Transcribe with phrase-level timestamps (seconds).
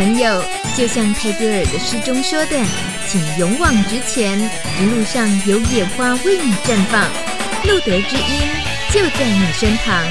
[0.00, 0.42] 朋友，
[0.74, 2.56] 就像泰戈尔的诗中说的，
[3.06, 4.40] 请勇往直前，
[4.80, 7.04] 一路上有野花为你绽放，
[7.64, 8.48] 路德之音
[8.90, 10.02] 就在你身旁。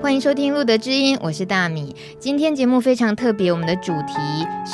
[0.00, 1.94] 欢迎收听《路德之音》，我是大米。
[2.18, 4.14] 今天节目非常特别，我们的主题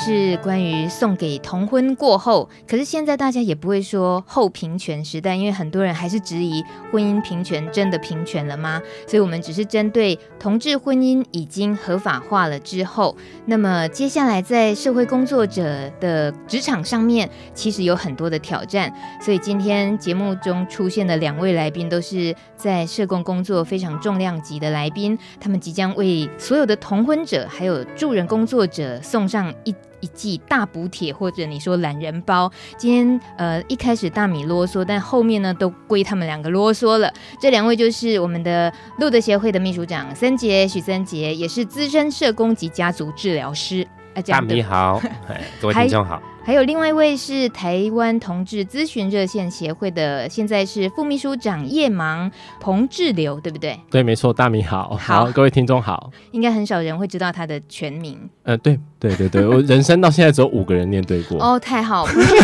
[0.07, 8.81] 是关于送给同婚过后，可是现在大家也不会说后平权时代，因为很多人还是质疑婚姻平权真的平权了吗？
[9.05, 13.17] 所以我们只是针对同志婚姻已经合法化了之后，
[13.47, 18.89] 那么接下来在社会工作者的职场上面，其实有很多的挑战。
[19.21, 25.19] 所以今天节目中出现的两位来宾，都是在社工工作非常重量级的来宾。
[25.37, 32.51] 他们即将为所有的同婚者，还有助人工作者送上一一剂大补铁，或者你说懒人包。
[32.77, 37.11] 今天呃一开始大米啰嗦，但后面呢都归他们两个啰嗦了。
[37.41, 43.87] 这两位就是我们的路德协会的秘书长森杰许森杰，也是资深社工及家族治疗师。
[44.17, 44.99] 啊、大米好，
[45.61, 46.19] 各位听众好。
[46.43, 53.79] 还有另外一位是台湾同志咨询热线协会的，现在是副秘书长叶芒彭志流，对不对？
[53.91, 54.33] 对，没错。
[54.33, 56.09] 大米好，好，各位听众好。
[56.31, 58.17] 应该很少人会知道他的全名。
[58.43, 61.37] 呃，对，对，对，对，我人生到现在只有五个人念对过。
[61.43, 62.05] 哦，太好。
[62.05, 62.35] 彭志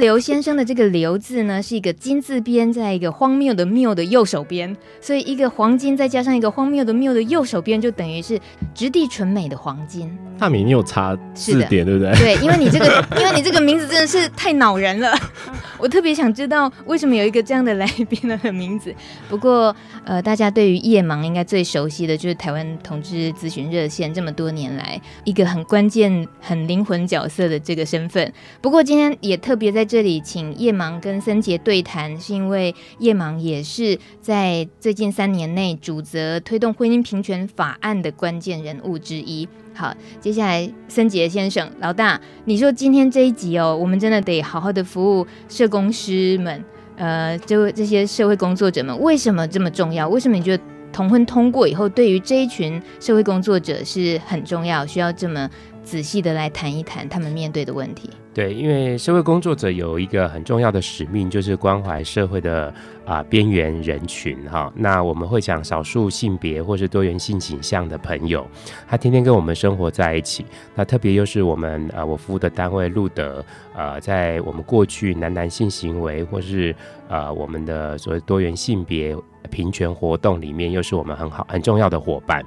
[0.00, 8.40] 流先生的这个“流”字呢，是一个金字边，在一个荒谬的“谬”的右手边，所以一个黄金再加上一个荒谬的“谬”的右手边，就等于是
[8.74, 10.10] 质地纯美的黄金。
[10.38, 12.12] 大米，你有查字典对不对？
[12.16, 15.14] 对，因为你这个，因为你这个名字真的是太恼人了。
[15.78, 18.94] 我特别想知道为什么有一个这样的来宾的名字。
[19.28, 28.32] 不过，呃，大家对于叶盲应该最熟悉的就是台湾同志咨询热线这么多年来一个很关键、很灵魂角色的这个身份。
[28.62, 29.58] 不过今天也特。
[29.58, 39.48] 别在这里请叶盲跟森杰对谈，是因为叶盲也是在最近三年内主责推动婚姻平权法案的关键人物之一。
[39.78, 46.64] 好，接下来森杰先生老大，你说今天这一集哦，我们真的得好好的服务社工师们，
[46.96, 50.08] 呃，就这些社会工作者们，为什么这么重要？
[50.08, 55.48] 为什么你觉得同婚通过以后，对于这一群社会工作者是很重要，需要这么
[55.84, 58.10] 仔细的来谈一谈他们面对的问题？
[58.38, 62.72] 对，因为社会工作者有一个很重要的使命，就是关怀社会的
[63.04, 64.72] 啊边缘人群哈。
[64.76, 68.46] 那我们会讲少数性别或是多元性倾向的朋友，
[68.86, 70.46] 他天天跟我们生活在一起。
[70.76, 73.44] 那特别又是我们啊，我服务的单位露德，
[73.74, 76.72] 呃，在我们过去男男性行为或是
[77.08, 79.16] 呃我们的所谓多元性别
[79.48, 82.44] 平权活动里面，又是我们很好很重要的伙伴。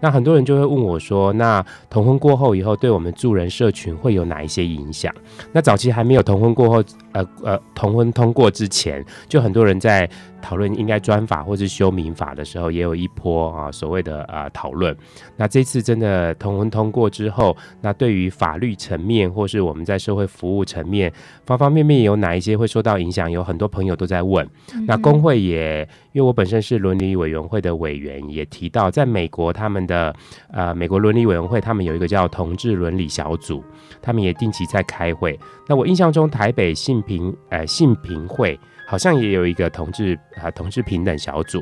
[0.00, 5.14] 那很多人就会问我说，那同婚过后以后，对我们助人社群会有哪一些影响？
[5.52, 6.82] 那早期还没有同婚过后，
[7.14, 10.08] 呃呃，同婚通过之前，就很多人在
[10.42, 14.94] 讨论应该专法或是修民法的时候，也有一波啊所谓的啊讨论。
[15.36, 21.10] 那这次真的同婚通过之后，那对于法律层面或是我们在社会服务层面
[21.46, 23.30] 方方面面有哪一些会受到影响？
[23.30, 24.46] 有很多朋友都在问。
[24.74, 30.14] 嗯、那工会也，因为我本身是伦理委员会的委员，也提到，在美国他们的
[30.52, 33.64] 呃美国伦理委员会，他们有一个叫同志伦理小组，
[34.02, 35.38] 他们也定期在开会。
[35.66, 38.58] 那我印象中，台北信平呃信平会。
[38.86, 41.58] 好像也有一个同志啊，同志平等小组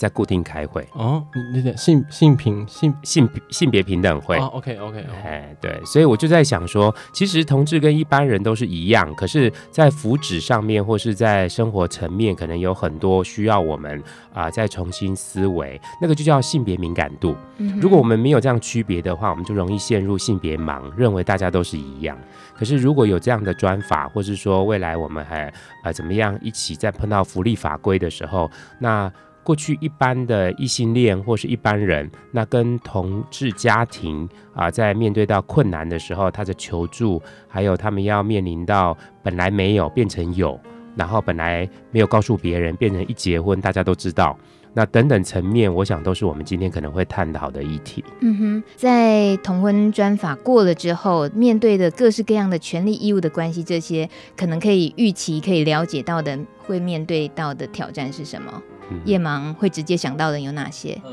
[0.00, 1.22] 在固定开会哦。
[1.52, 4.50] 那个性性平性性性别平等会哦。
[4.54, 14.02] OK OK，哎，对，所以我就在想说，其实同志跟一般人都是一样，可是，在福祉上面或是在生活层面，可能有很多需要我们
[14.32, 15.78] 啊、呃、再重新思维。
[16.00, 17.36] 那个就叫性别敏感度。
[17.58, 22.16] 嗯、如果我们没有这样区别的话，我们就容易陷入性别盲，认为大家都是一样。
[22.56, 25.52] 可是，如果有这样的专法，或是说未来我们还
[25.84, 29.12] 呃怎么样一起在碰到福利法规的时候，那
[29.42, 40.60] 过去一般的异性恋或是一般人，那跟同志家庭啊、在面对到困难的时候，他的求助，还有他们要面临到本来没有变成有，
[40.94, 44.36] 然后本来没有告诉别人变成一结婚大家都知道。
[44.72, 48.04] 那等等层面，我想都是我们今天可能会探讨的议题。
[48.20, 58.62] 嗯哼，在同婚专法过了之后，面对的各式各样的权利义务的关系，这些可能可以预期、可以了解到的，会面对到的挑战是什么？
[59.04, 61.00] 叶、嗯、芒会直接想到的有哪些？
[61.04, 61.10] 呃，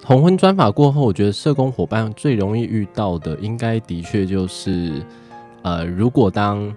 [0.00, 5.02] 同婚专法过后，我觉得社工伙伴最容易遇到的，应该的确就是，
[5.62, 6.74] 呃，如果当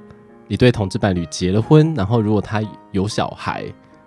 [0.47, 2.61] 一对同志伴侣结了婚，然后如果他
[2.91, 3.65] 有小孩。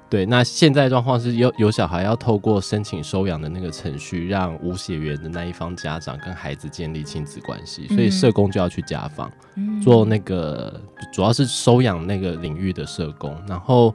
[0.08, 10.80] 对，那现在状况是有有小孩要透过申请收养的那个程序，让无血缘的那一方家长跟孩子建立亲子关系，所以社工就要去家访，嗯、做那个
[11.12, 13.40] 主要是收养那个领域的社工。
[13.46, 13.94] 然后，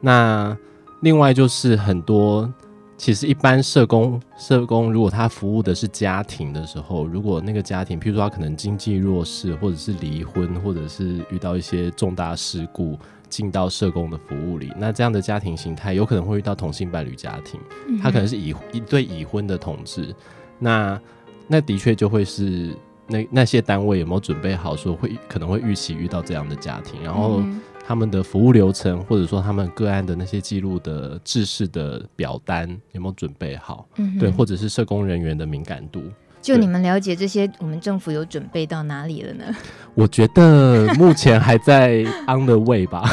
[0.00, 0.56] 那
[1.02, 2.50] 另外就是很多。
[2.98, 12.96] 其实，一般社工，社工如果他服务的是家庭的时候，如果那个家庭，譬如说他可能经济弱势，或者是离婚，或者是遇到一些重大事故，
[13.28, 17.58] 进到社工的服务里，那这样的家庭形态有可能会遇到同性伴侣家庭，
[18.00, 20.14] 他可能是已一对已婚的同志，
[20.60, 21.00] 那
[21.48, 22.72] 那的确就会是
[23.08, 27.42] 那那些单位有没有准备好说会可能会预期遇到这样的家庭，然后。
[27.92, 33.86] 他们的服务流程，或者说他们个案的那些记录的制式的表单有没有准备好？
[33.96, 36.02] 嗯，对，或者是社工人员的敏感度。
[36.40, 39.44] 就你们了解这些，我们政府有准备到哪里了呢？
[39.92, 43.06] 我觉得目前还在 on the way 吧，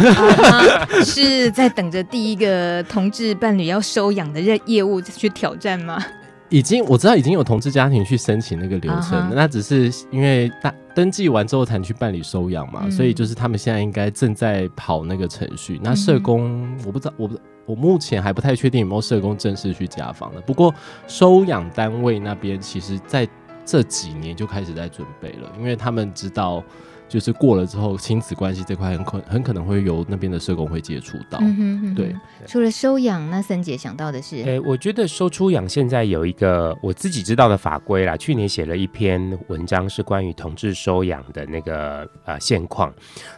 [1.03, 6.01] 是在等着第一个同志伴侣要收养的业业务去挑战吗？
[6.47, 9.33] 已经我知道已经有同志家庭去申请那个流程，uh huh.
[9.35, 15.79] 那只是因为大登记完之后才去办理收养嘛，嗯、所以就是他们现在应该正在跑那个程序。
[15.81, 20.41] 那社工、嗯、我不知道，我不我目前还不太确定有没有社工正式去家访了。
[20.41, 20.75] 不过
[21.07, 23.25] 收养单位那边其实在
[23.63, 26.61] 这几年就开始在准备了，因为他们知道。
[27.09, 31.39] 就是过了之后，亲子关系这块很可很可能会由那边的社工会接触到。
[31.41, 32.15] 嗯哼哼对，
[32.45, 38.15] 除了收养，那森姐想到的是，诶、欸，我觉得收出养现在有一个我自己知道的法规啦。
[38.15, 42.93] 去年写了一篇文章，是关于同志收养的那个呃现况。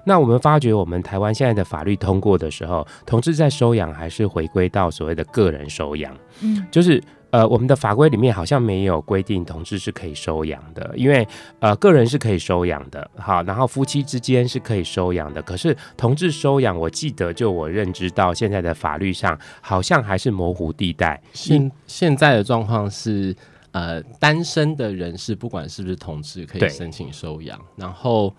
[0.06, 6.14] 那我们发觉，我们台湾现在的法律通过的时候，同志在收养还是回归到所谓的个人收养。
[6.42, 7.02] 嗯，就是。
[7.32, 11.28] 呃，我们的法规里面好像没有规定同志是可以收养的，因为
[11.60, 21.22] 呃，个人是可以收养的，好，然后夫妻之间是可以收养的，可是同志收养，我记得就我认知到现在的法律上好像还是模糊地带。
[21.34, 23.36] 现现在的状况是，
[23.72, 28.34] 呃，单身的人士不管是不是同志可以申请收养，然后。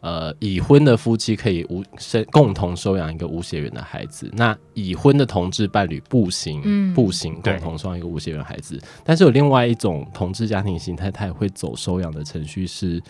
[0.00, 8.80] 呃，已婚的夫妻可以无生共同收养一个无血缘的孩子，那已婚的同志伴侣不行，嗯、不行共同收养一个无血缘孩子。
[9.04, 13.02] 但是有另外一种同志家庭形态，他也会走收养的程序是，是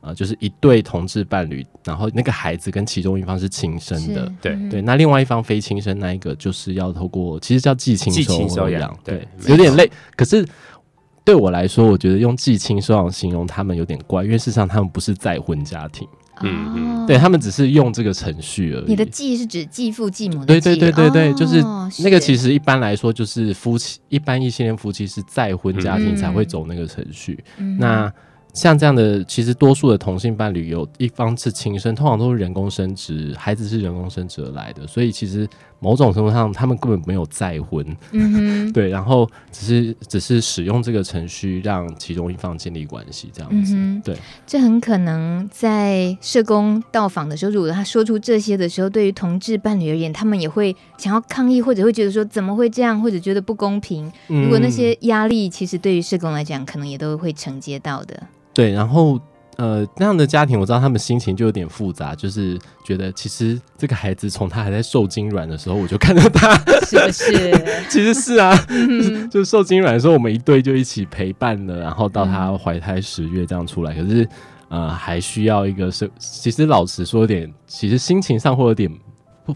[0.00, 4.56] 呃，就是一对同志伴侣，然后那个孩子跟其中一方是亲生的，对。
[4.68, 8.12] 对，那另外一方非亲生那一个就是要透过其实叫寄亲
[8.48, 10.44] 收养，对，有点累，可是。
[11.24, 16.04] 对我来说，我觉得用寄亲收养形容他们有点怪，因为事实上他们不是再婚家庭，
[16.42, 18.84] 嗯嗯，对他们只是用这个程序而已。
[18.88, 20.60] 你的继是指继父继母的继？
[20.60, 21.62] 对对对对对，哦、就是
[22.02, 27.42] 那个其实一般来说就是夫妻，一般异性恋夫妻是再婚家庭才会走那个程序。
[27.58, 28.12] 嗯、那
[28.54, 35.48] 像这样的，其实多数的同性伴侣有一方是亲生，通常都是人工生殖，孩子是人工生殖而来的，所以其实。
[35.82, 44.16] 某种程度上，他们根本没有再婚，嗯， 对，然后只是只是使用这个程序让其中一方建立关系，这样子，嗯、对。
[44.46, 54.10] 这很可能在社工到访的时候，如果他说出这些的时候，对于同志伴侣而言，他们也会想要抗议，或者会觉得说怎么会这样，或者觉得不公平。
[54.28, 58.22] 如果那些压力，其实对于社工来讲，可能也都会承接到的。
[58.54, 59.20] 对，然后。
[59.58, 66.56] 呃，那样的家庭，我知道他们心情就有点复杂，就是觉得其实这个孩子从他还在受精卵的时候，我就看到他，
[66.86, 67.52] 是不是？
[67.90, 68.56] 其实是啊，
[69.30, 73.94] 就受精卵的时候，我们一对就一起陪伴了，然后到他怀胎十月这样出来。
[73.94, 74.26] 可是，
[74.68, 78.90] 呃，还需要一个是，其实老实说点，其实心情上会有点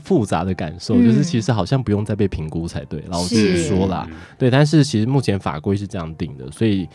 [0.05, 3.03] 复杂的感受，就是其实好像不用再被评估才对。
[3.09, 4.07] 老实说啦，
[4.39, 6.87] 对，但是其实目前法规是这样定的，所以。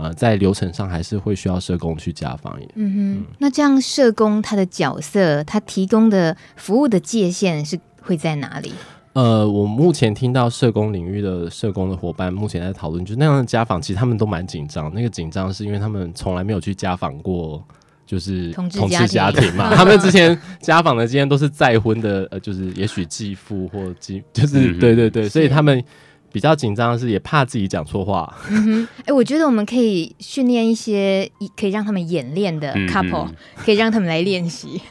[0.00, 2.58] 呃，在流程上还是会需要社工去家访。
[2.74, 8.72] 嗯哼，嗯，那这样社工他的角色，他提供的服务的界限是会在哪里？
[9.12, 14.90] 呃，我目前听到社工领域的社工的伙伴目前在讨论，就是那样的家访，其实他们都蛮紧张。
[14.94, 17.62] 那个紧张是因为他们从来没有去家访过，
[18.06, 19.72] 就是同志家庭嘛。
[19.76, 25.84] 他们之前家访的经验都是再婚的，呃，就是也许继父或继，就是、嗯、对对对，所以他们。
[26.32, 28.32] 比较紧张的是，也怕自己讲错话。
[28.48, 34.80] 哎、欸，我觉得我们可以训练一些可以让他们演练的 couple，、嗯、可以让他们来练习。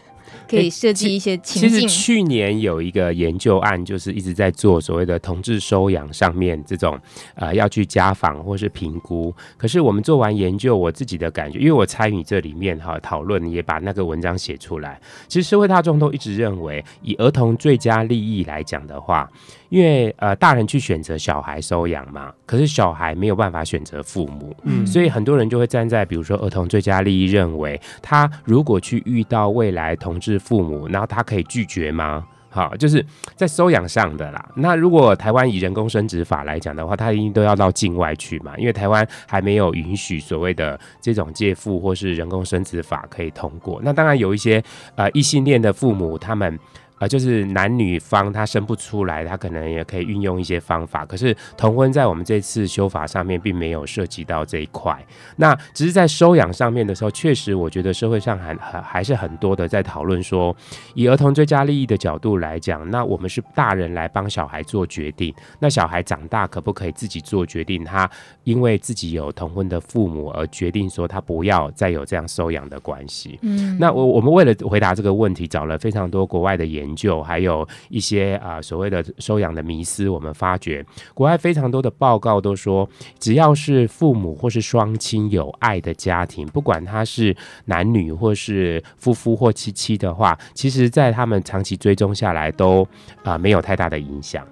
[0.49, 1.69] 可以设计一些情境。
[1.69, 6.99] 其实去年有一个研究案，就是一直在做所谓的同志收养上面这种，
[7.35, 9.31] 呃，要去家访或是评估。
[9.57, 14.99] 可是我们做完研究，我自己的感觉，因为我参与这里面哈讨论，也把那个文章写出来。
[15.27, 19.29] 其实社会大众都一直认为，以儿童最佳利益来讲的话，
[19.69, 30.39] 因为呃大人去选择小孩收养嘛，可是小孩没有办法选择父母，嗯，所以很多人就会站在比如说儿童最佳利益，认为他如果去遇到未来同志。
[30.49, 32.25] 父母，然后他可以拒绝吗？
[32.49, 34.49] 好，就是在收养上的啦。
[34.55, 43.79] 那如果台湾以人工生殖法来讲的话，他一定都要到境外去嘛，因为台湾还没有允许所谓的这种借腹或是人工生殖法可以通过。
[43.83, 44.63] 那当然有一些
[44.95, 46.57] 呃异性恋的父母，他们
[46.88, 51.05] 啊、呃，就是男女方他生不出来，他可能也可以运用一些方法。
[51.05, 54.97] 可是同婚在我们这次修法上面并没有涉及到这一块。
[55.37, 60.55] 那只是在收养上面的时候，确实我觉得社会上还还还是很多的在讨论说，
[60.93, 65.33] 以儿童最佳利益的角度来讲，那我们是大人来帮小孩做决定。
[65.59, 67.83] 那小孩长大可不可以自己做决定？
[67.85, 68.09] 他
[68.43, 73.39] 因为自己有同婚的父母而决定说他不要再有这样收养的关系。
[73.41, 76.88] 嗯，那我我们为了回答这个问题，找了非常多国外的研究。
[76.89, 92.87] 研究还有一些啊、所谓的收养的迷思，我们发觉国外非常多的报告都说，只要是父母或是双亲有爱的家庭，不管他是男女或是夫夫或妻妻的话，其实在他们长期追踪下来都
[93.23, 94.43] 啊、没有太大的影响。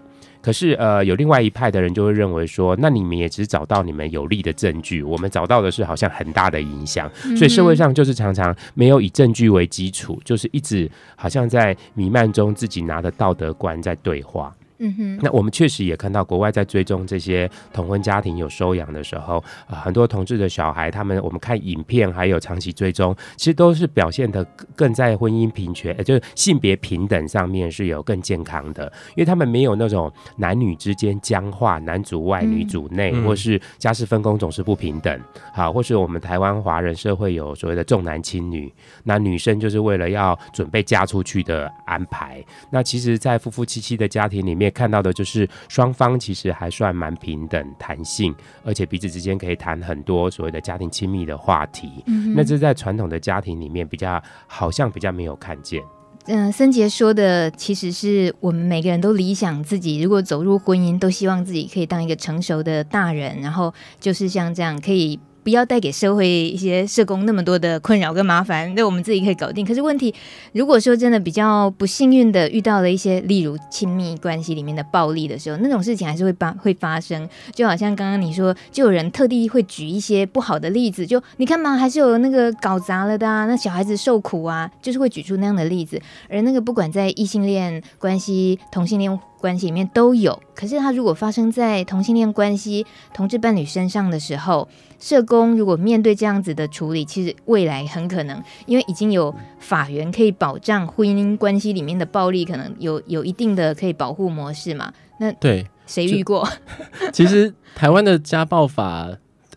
[0.48, 14.56] 可是，呃，有另外一派的人就会认为说，那你们也只找到你们有利的证据，我们找到的是好像很大的影响，所以社会上就是常常没有以证据为基础，就是一直好像在弥漫中自己拿的道德观在对话。
[14.80, 35.20] 嗯哼，那我们确实也看到国外在追踪这些同婚家庭有收养的时候，啊、呃，很多同志的小孩，他们我们看影片还有长期追踪，其实都是表现的更在婚姻平权，呃，就是性别平等上面是有更健康的，因为他们没有那种男女之间僵化，男主外女主内，嗯、或是家事分工总是不平等，
[35.54, 38.72] 好，或是我们台湾华人社会有所谓的重男轻女，
[39.06, 44.67] 那女生就是为了要准备嫁出去的安排，那其实，在夫夫妻妻的家庭里面。
[44.70, 48.34] 看到的就是双方其实还算蛮平等、弹性，
[48.64, 52.04] 而且彼此之间可以谈很多所谓的家庭亲密的话题。
[52.08, 55.82] 嗯，那这在传统的家庭里面比较好像比较没有看见。
[56.28, 65.20] 嗯、呃，森杰说的其实是我们每个人都理想自己，如果走入婚姻，都希望自己可以当一个成熟的大人，然后就是像这样可以。
[65.48, 69.66] 不要带给社会一些社工那么多的困扰跟麻烦，那我们自己可以搞定。
[69.66, 70.14] 可是问题，
[70.52, 77.26] 如果说真的比较不幸运的遇到了一些，例如亲密关系里面的暴力的时候，那种事情还是会发会发生。
[77.56, 85.98] 就好像刚刚你说，就有人特地会举一些不好的例子，就你看嘛，还是有那个搞砸了的啊，那小孩子受苦啊，就是会举出那样的例子。
[86.30, 90.42] 而那个不管在异性恋关系、同性恋关系里面都有。
[90.56, 94.68] 可是它如果发生在同性恋关系、同志伴侣身上的时候，
[95.00, 104.92] 社工如果面对这样子的处理，其实未来很可能，因为已经有法源可以保障婚姻关系里面的暴力，可能有有一定的可以保护模式嘛。
[105.20, 106.48] 那对谁遇过？
[107.14, 109.10] 其实台湾的家暴法，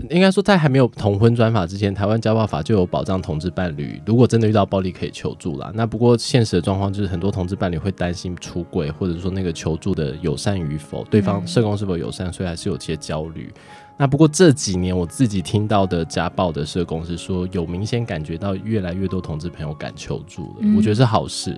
[0.09, 5.71] 应该说在还没有同婚专法之前，台湾家暴法就有保障同志伴侣，如果真的遇到暴力可以求助啦。
[5.75, 13.53] 那不过现实的状况就是，很多同志伴侣会担心出轨，或者说那个求助的友善与否，对方社工是否友善，所以还是有些焦虑。
[13.97, 21.57] 那不过这几年我自己听到的家暴的社工是说，有明显感觉到越来越多同志朋友敢求助了，我觉得是好事。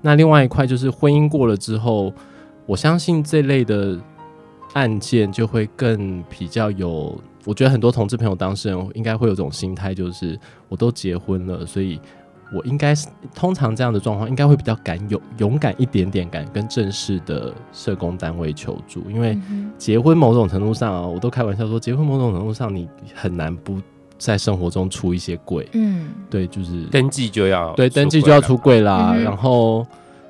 [0.00, 2.12] 那另外一块就是婚姻过了之后，
[2.64, 3.98] 我相信这类的
[4.74, 10.38] 案件就会更比较有，我觉得很多同志朋友当事人应该会有这种心态，就是
[10.68, 12.00] 我都结婚了，所以。
[12.54, 19.10] 我应该是通常这样的状况，应该会比较敢勇勇敢一点点，敢跟正式的社工单位求助。
[19.10, 19.38] 因为
[19.78, 23.80] 结婚某种程度上啊，我都开玩笑说，结婚某种程度上你很难不
[24.18, 25.66] 在生活中出一些柜。
[25.72, 29.86] 嗯，对，就是登记就要对登记就要出柜啦，然后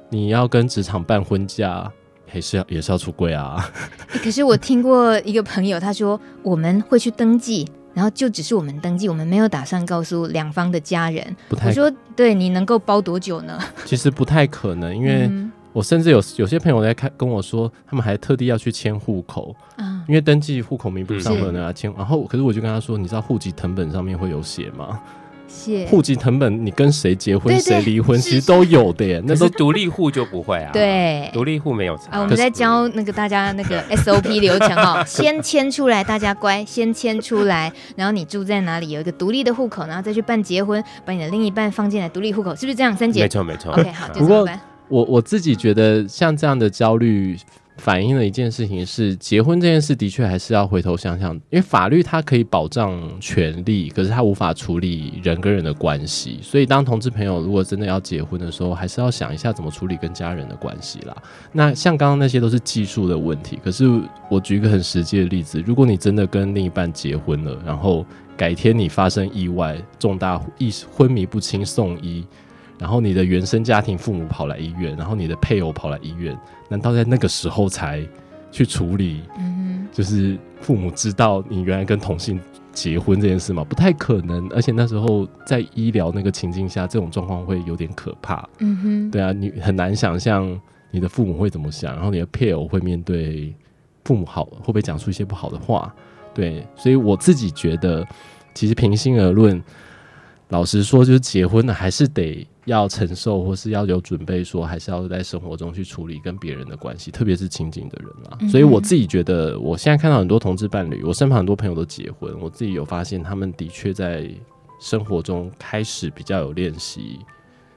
[0.08, 1.90] 你要跟职场办婚假，
[2.34, 3.70] 也是要也是要出柜啊。
[4.22, 7.68] 可是我听过一个朋友他说，我们会去登记。
[7.94, 11.36] 然后就只是我们登记，我们没有打算告诉两方的家人。
[11.50, 13.58] 不太，我说，对，你能够包多久呢？
[13.84, 15.30] 其实不太可能，因为
[15.74, 21.92] 我甚至有有些朋友在看跟我说，他们还特地要去迁户口，嗯，因为登记户口名簿上会有人要迁。
[21.94, 24.98] 然后，可是我就跟他说，你知道户籍成本上面会有写吗？
[25.88, 29.22] 户籍成本，你跟谁结婚，谁离婚，其实都有的耶。
[29.24, 30.70] 那是独立户就不会啊。
[30.72, 31.94] 对，独立户没有。
[32.10, 42.96] 啊，我们在教那个大家那个 SOP 流程哦，先迁出来，大家乖，先迁出来，然后你住在哪里，有一个独立的户口，然后再去办结婚，把你的另一半放进来独立户口，是不是这样？
[42.96, 43.72] 三姐，没错没错。
[43.72, 44.60] OK，好，就这么办。
[44.88, 47.38] 我我自己觉得像这样的焦虑。
[47.82, 56.38] 反映了一件事情是，结婚这件事的确还是要回头想想，因为法律它可以保障权利，可是它无法处理人跟人的关系。
[56.40, 61.16] 所以，当同志朋友如果真的要结婚的时候，还是要想一下怎么处理跟家人的关系啦。
[61.50, 63.84] 那像刚刚那些都是技术的问题，可是
[64.30, 72.24] 我举一个很实际的例子：如果你真的跟另一半结婚了，然后改天你发生意外，重大意识昏迷不清送医。
[72.78, 76.36] 然后你的原生家庭父母跑来医院，然后你的配偶跑来医院，
[76.68, 78.04] 难道在那个时候才
[78.50, 79.22] 去处理？
[79.38, 82.40] 嗯哼，就是父母知道你原来跟同性
[82.72, 84.48] 结婚这件事吗，不太可能。
[84.48, 88.48] 而且那时候在医疗那个情境下，这种状况会有点可怕。
[88.58, 90.60] 嗯哼，对啊，你很难想象
[90.90, 93.54] 你的父母会怎么想，然后你的配偶会面对
[94.04, 95.94] 父母好会不会讲出一些不好的话。
[96.34, 98.04] 对，所以我自己觉得，
[98.54, 99.62] 其实平心而论，
[100.48, 102.44] 老实说，就是结婚呢还是得。
[102.66, 108.38] 要承受，或是要有准备，说还是要在生活中去处理跟别人的关系，特别是亲近的人啦。
[108.40, 114.30] 嗯、所以我自己觉得，我现在看到很多同志伴侣，我身旁很多朋友都结婚，我自己有发现，他们的确在
[114.80, 117.18] 生活中开始比较有练习，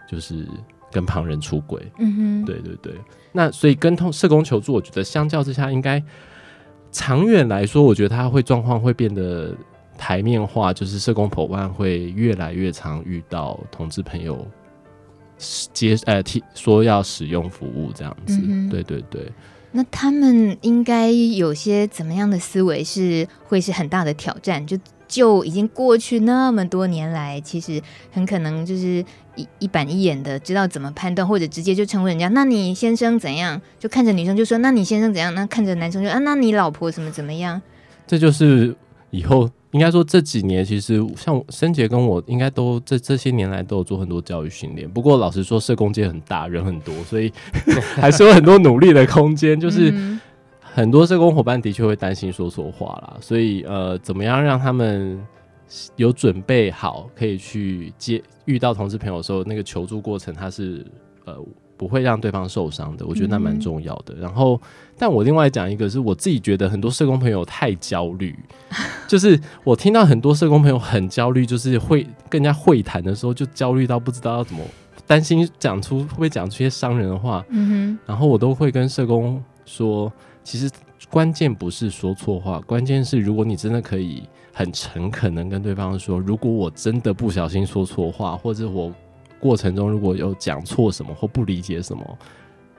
[0.07, 0.47] 就是
[0.91, 1.81] 跟旁人出轨。
[1.97, 2.93] 嗯哼，对对对。
[3.31, 6.01] 那所以跟同社工求助，我觉得相较之下，应该
[6.91, 9.55] 长远来说，我觉得他会状况会变得
[9.97, 14.45] 台面化，就是社工伙伴会越来越常遇到同志朋友。
[15.73, 19.31] 接呃提说要使用服务这样子，嗯、对对对。
[19.71, 24.65] 那他们应该有些怎么样的思维是会是很大的挑战？
[24.65, 24.77] 就
[25.07, 29.03] 就已经过去那么多年来，其实很可能就是
[29.35, 32.29] 一一板一眼的知道怎么判断，或者直接就称呼人家。
[32.29, 33.61] 那你先生怎样？
[33.77, 35.35] 就看着女生就说，那你先生怎样？
[35.35, 37.61] 那看着男生就啊，那你老婆怎么怎么样？
[38.07, 38.73] 这就是
[39.15, 39.49] 以后。
[39.71, 44.89] 应该说这几年，其实像申杰跟我，应该都这这些年来都有做很多教育训练。
[44.89, 47.29] 不过老实说，社工界很大，人很多，所以
[47.99, 49.59] 还是有很多努力的空间。
[49.59, 49.93] 就是
[50.61, 55.21] 很多社工伙伴的确会担心说错话啦，所以呃，怎么样让他们
[55.97, 60.85] 有准备好，可以去接遇到同志朋友的时候，那个求助过程，他是
[61.25, 61.37] 呃。
[61.77, 64.13] 不会让对方受伤的，我觉得那蛮重要的。
[64.15, 64.59] 嗯、然后，
[64.97, 68.33] 但我另外讲一个，是我自己觉得很多社工朋友太焦虑，
[69.07, 74.63] 就是我听到很多社工朋友很焦虑，就是会跟人家会谈的时候就焦虑到不知道要怎么，
[75.05, 77.43] 担心讲出会不会讲出一些伤人的话。
[78.05, 80.11] 然后我都会跟社工说，
[80.43, 80.69] 其实
[81.09, 88.93] 关键不是说错话，关键是如果你真的可以很诚恳的跟对方说，如果我真的不小心说错话，或者我。
[89.39, 92.17] 过程中如果有讲错什么或不理解什么，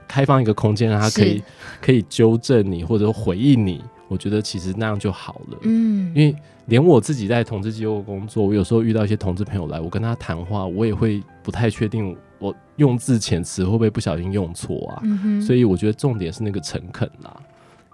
[0.08, 1.42] 开放一个空间让他可以
[1.80, 5.58] 可以纠正你或者回应你，我觉得其实那样就好了。
[5.62, 6.34] 嗯，因为
[6.66, 15.00] 连我自己在同志机构工作，我有时候遇到一些同志朋友来，我跟他谈话，我也会不太确定我用字遣词会不会不小心用错啊。
[15.02, 17.36] 嗯、所以我觉得重点是那个诚恳啦。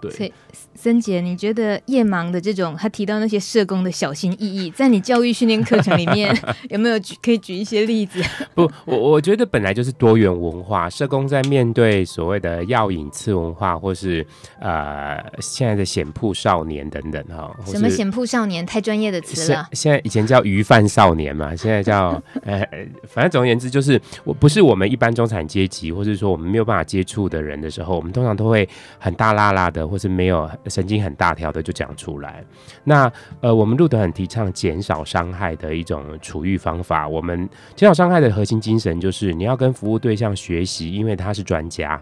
[0.01, 0.33] 对，所以
[0.75, 6.35] 森姐，你觉得夜盲的这种他提到那些社工的小心翼翼，在你教育训练课程里面
[6.69, 8.21] 有没有举可以举一些例子？
[8.55, 14.25] 不，我我觉得本来就是多元文化，社工在面对所谓的药瘾次文化，或是
[14.59, 17.55] 呃现在的显铺少年等等哈。
[17.65, 18.65] 什么显铺少年？
[18.65, 19.67] 太专业的词了。
[19.73, 22.67] 现在以前叫鱼贩少年嘛，现在叫呃，
[23.07, 29.83] 反正总而言之，就是我不是我们一般中产阶级，或是说我们没有办法接触的人的时候，我们通常都会很大拉拉的。
[29.83, 32.43] 或是没有神经很大条的就讲出来。
[32.83, 37.07] 那呃，我们路德很提倡减少伤害的一种处遇方法。
[37.07, 42.01] 我们减少伤害的核心精神就是你要跟服务对象学习，因为他是专家。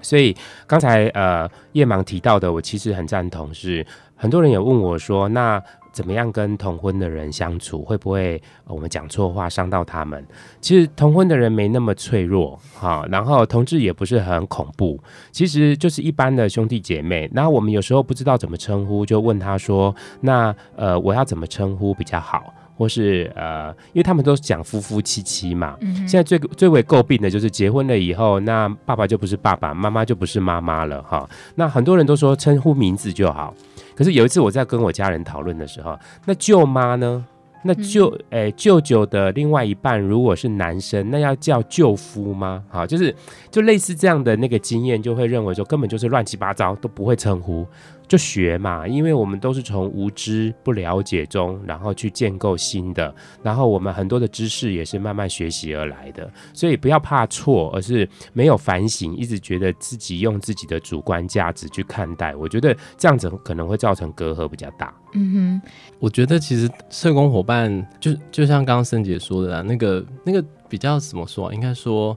[0.00, 3.86] 所以刚才呃叶芒提到的，我其实很赞同是。
[4.22, 5.60] 很多人也问我说，那。
[5.92, 7.82] 怎么样跟同婚的人相处？
[7.82, 10.26] 会不会我们讲错话伤到他们？
[10.58, 13.04] 其实同婚的人没那么脆弱，哈。
[13.10, 14.98] 然后同志也不是很恐怖，
[15.30, 17.30] 其实就是一般的兄弟姐妹。
[17.34, 22.42] 然后我们有时候不知道怎么称呼，就问他说：“那呃，我要怎么称呼比较好？”
[22.74, 25.76] 或是呃，因为他们都讲夫夫妻妻嘛。
[25.82, 25.94] 嗯。
[26.08, 31.28] 现在最最为诟病的就是结婚了以后，那爸爸就不是爸爸，妈妈就不是妈妈了，哈。
[31.56, 33.52] 那很多人都说称呼名字就好。
[33.96, 37.24] 可是有一次我在跟我家人讨论的时候，那舅妈呢？
[37.64, 42.64] 那舅诶、欸、舅舅的另外一半如果是男生，那要叫舅夫吗？
[42.68, 43.14] 好，就是
[43.52, 47.64] 就类似这样的那个经验，就会认为说根本就是乱七八糟，都不会称呼。
[48.12, 64.94] 就学嘛，因为我们都是从无知不了解中，然后去建构新的，然后我们很多的知识也是慢慢学习而来的，所以不要怕错，而是没有反省，一直觉得自己用自己的主观价值去看待，我觉得这样子可能会造成隔阂比较大。
[65.14, 71.50] 嗯哼，我觉得其实社工伙伴就就像刚刚森姐说的啦，那个那个比较怎么说？
[71.54, 72.14] 应该说。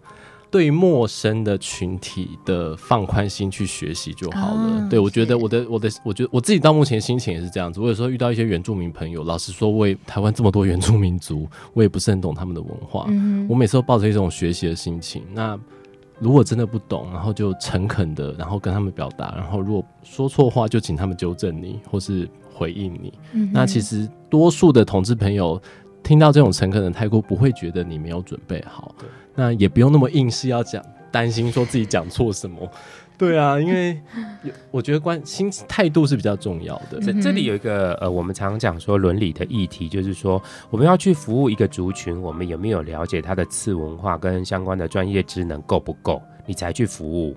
[0.52, 4.86] 对陌生的群体的放宽心去学习就好了。
[4.86, 7.80] 哦、对，我觉得我的我的，我觉得我自己到目前心情也是这样子。
[7.80, 13.06] 我有时候遇到一些原住民朋友，老实说，我也台湾这么多原住民族，我也不是很懂他们的文化。
[13.10, 15.24] 嗯、我每次都抱着一种学习的心情。
[15.34, 15.60] 那
[16.20, 19.34] 如果真的不懂，然后就诚恳的，然后跟他们表达。
[19.36, 23.14] 然后如果说错话，就请他们纠正你，或是回应你。
[23.34, 25.62] 嗯、那其实多数的同志朋友
[26.06, 28.96] 听到这种诚恳的态度，不会觉得你没有准备好。
[29.34, 32.58] 那也不用那么硬是要讲担心说自己讲错什么。
[33.18, 33.98] 对啊，因为
[34.72, 37.00] 我觉得关心态度是比较重要的。
[37.00, 47.36] 这这里有一个呃，我们常讲说伦理的议题，就是说我们要去服务一个族群，我们有没有了解他的次文化跟相关的专业职能够不够，你才去服务。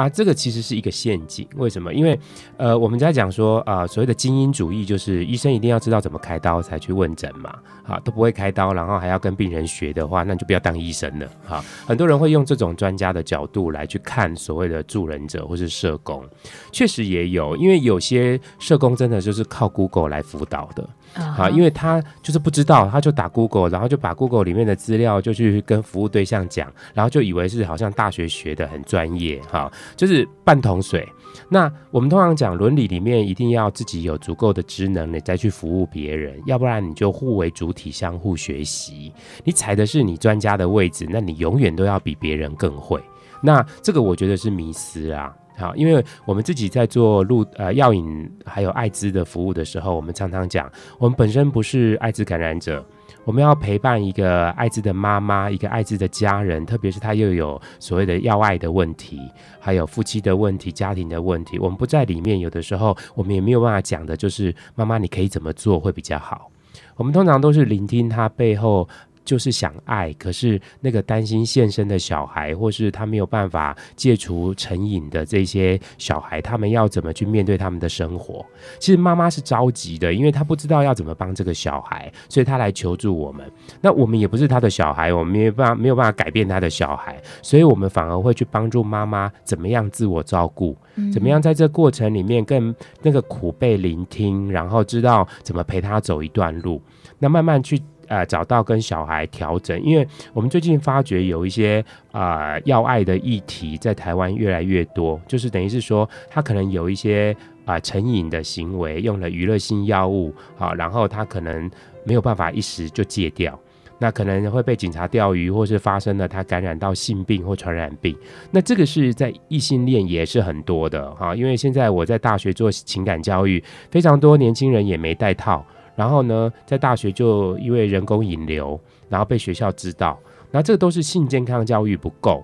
[0.00, 1.46] 啊，这个其实是一个陷阱。
[1.56, 1.92] 为什么？
[1.92, 2.18] 因为，
[2.56, 7.54] 呃，我们在讲说啊、呃，所谓的精英主义，就是医生一定要知道怎么开刀才去问诊嘛。
[7.86, 11.28] 啊，都不会开刀，然后还要跟病人学的话，那就不要当医生了。
[11.44, 16.24] 哈，很多人会用这种专家的角度来去看所谓的助人者或是社工，
[16.72, 20.88] 确实也有，因为有些社工真的就是靠 Google 来辅导的。
[21.14, 31.06] 啊，因为他就是不知道，他就打 Google，然后就把 Google 里面的资料就去跟服务对象讲，然后就以为是好像大学学的很专业，哈，就是半桶水。
[31.48, 39.12] 那我们通常讲伦理里面一定要自己有足够的职能，你再去服务别人，要不然你就互为主体，相互学习。
[39.44, 43.00] 你踩的是你专家的位置，那你永远都要比别人更会。
[43.42, 45.34] 那这个我觉得是迷思啊。
[45.60, 52.84] 好，因为我们自己在做路呃药瘾还有艾滋的服务的时候，我们常常讲，我们本身不是艾滋感染者，
[53.24, 59.20] 我们要陪伴一个艾滋的妈妈，一个艾滋的家人，特别是他又有所谓的要爱的问题，
[59.60, 66.50] 还有夫妻的问题、家庭的问题，我们不在里面，有的时候我们也没有办法讲的，就是妈妈你可以怎么做会比较好。
[66.96, 68.88] 我们通常都是聆听他背后。
[69.24, 78.44] 就是想爱，可是那个担心现身的小孩，或是他没有办法戒除成瘾的这些小孩，他们要怎么去面对他们的生活？
[78.78, 83.50] 其实妈妈是着急的，因为她不知道要怎么帮这个小孩，所以她来求助我们。
[83.80, 90.76] 那我们也不是他的小孩，我们没有办法没有办法改变他的小孩，所以我们反而会去帮助妈妈怎么样自我照顾，
[91.12, 96.82] 怎么样在这过程里面更那个苦被聆听，然后知道怎么陪他走一段路，
[97.18, 97.80] 那慢慢去。
[98.10, 107.32] 呃，找到跟小孩调整，因为我们最近发觉有一些啊药爱的议题在台湾越来越多，就是等于是说他可能有一些
[107.64, 111.70] 啊、呃、成瘾的行为，用了娱乐性药物，好，然后他可能
[112.02, 113.56] 没有办法一时就戒掉，
[114.00, 118.16] 那可能会被警察钓鱼，或是发生了他感染到性病或传染病，
[118.50, 125.64] 那这个是在异性恋也是很多的哈，因为现在我在大学做情感教育，非常多年轻人也没戴套。
[126.00, 130.18] 然后呢，在大学就因为人工引流，然后被学校知道，
[130.50, 132.42] 那这个都是性健康教育不够。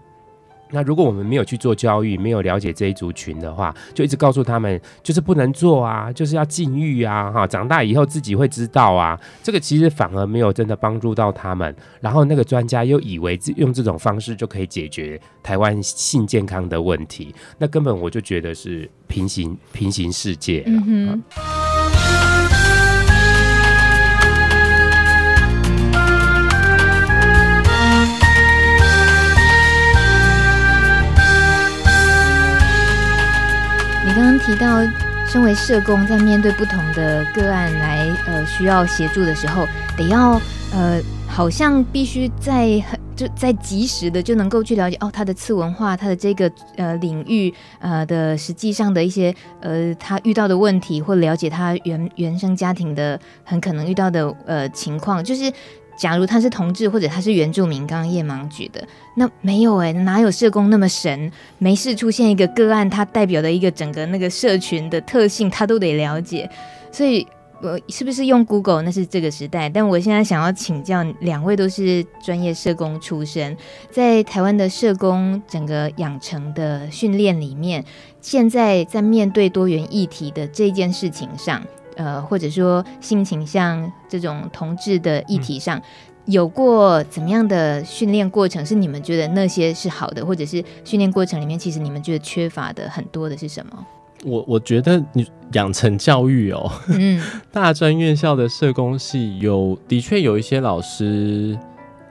[0.70, 9.18] 那如果我们没有去做教育，没有了解这一族群的话，就一直告诉他们就是不能做啊，就是要禁欲啊，哈，长大以后自己会知道啊。
[9.42, 11.74] 这个其实反而没有真的帮助到他们。
[12.02, 20.82] 然后那个专家又以为用这种方式就可以解决台湾性健康的问题，那根本我就觉得是平行平行世界了。
[20.86, 21.22] 嗯
[34.16, 34.80] 刚刚提到，
[35.26, 40.40] 身为社工，在面对不同的个案来呃需要协助的时候，得要
[40.72, 40.98] 呃
[41.28, 55.52] 好像必须在很就在及时的就能够去了解哦他的次文化，他的这个呃领域呃的实际上的一些呃他遇到的问题，或了解他原原生家庭的很可能遇到的呃情况，就是。
[55.96, 61.32] 假如他是同志或者他是原住民，刚刚叶芒举的那没有哎、哪有社工那么神？
[61.58, 66.48] 没事出现一个个案，他代表的一个整个那个社群的特性，他都得了解。
[66.92, 67.26] 所以，
[67.62, 68.82] 我是不是用 Google？
[68.82, 69.68] 那是这个时代。
[69.68, 73.56] 但我现在想要请教两位，都是专业社工出身，
[73.90, 77.82] 在台湾的社工整个养成的训练里面，
[78.20, 81.62] 现在在面对多元议题的这件事情上。
[81.96, 85.82] 呃，或者说性倾向这种同志的议题上，嗯、
[86.26, 88.64] 有过怎么样的训练过程？
[88.64, 93.86] 是你们觉得那些是好的，或者是训练过程里面，其实你们觉得缺乏的很多的是什么？
[94.24, 101.56] 我我觉得你养成教育哦，嗯， 大专院校的社工系有的确有一些老师，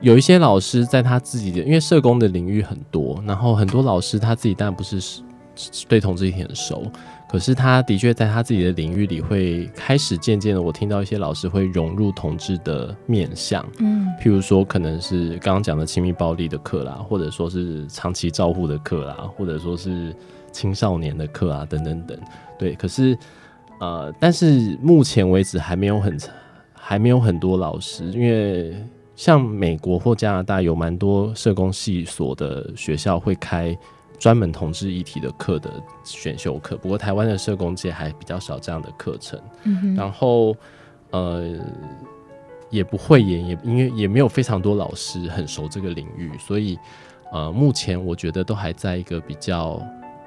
[0.00, 5.20] 有一些老师在他自己的，因为社工的领域很多，然后很多老师他自己当然不是
[5.88, 6.84] 对同志议题很熟。
[7.36, 20.16] 可是他的确在他自己的领域里会开始渐渐的，我听到一些老师会融入同志的面向，嗯，譬如说可能是刚刚讲的亲密暴力的课啦，或者说是长期照护的课啦，或者说是
[20.50, 22.18] 青少年的课啊，等等等，
[22.58, 22.74] 对。
[22.74, 23.14] 可是
[23.80, 26.18] 呃，但是目前为止还没有很
[26.72, 28.74] 还没有很多老师，因为
[29.14, 33.76] 像美国或加拿大有蛮多社工系所的学校会开。
[34.18, 35.70] 专门同志议题的课的
[36.04, 39.40] 选修课，不过台湾的社工界还比较少这样的课程。
[39.96, 40.56] 然后
[41.10, 41.54] 呃
[42.70, 46.76] 也不会演也因为也没有非常多老师很熟这个领域，所以
[47.32, 49.80] 呃，目前我觉得都还在一个比较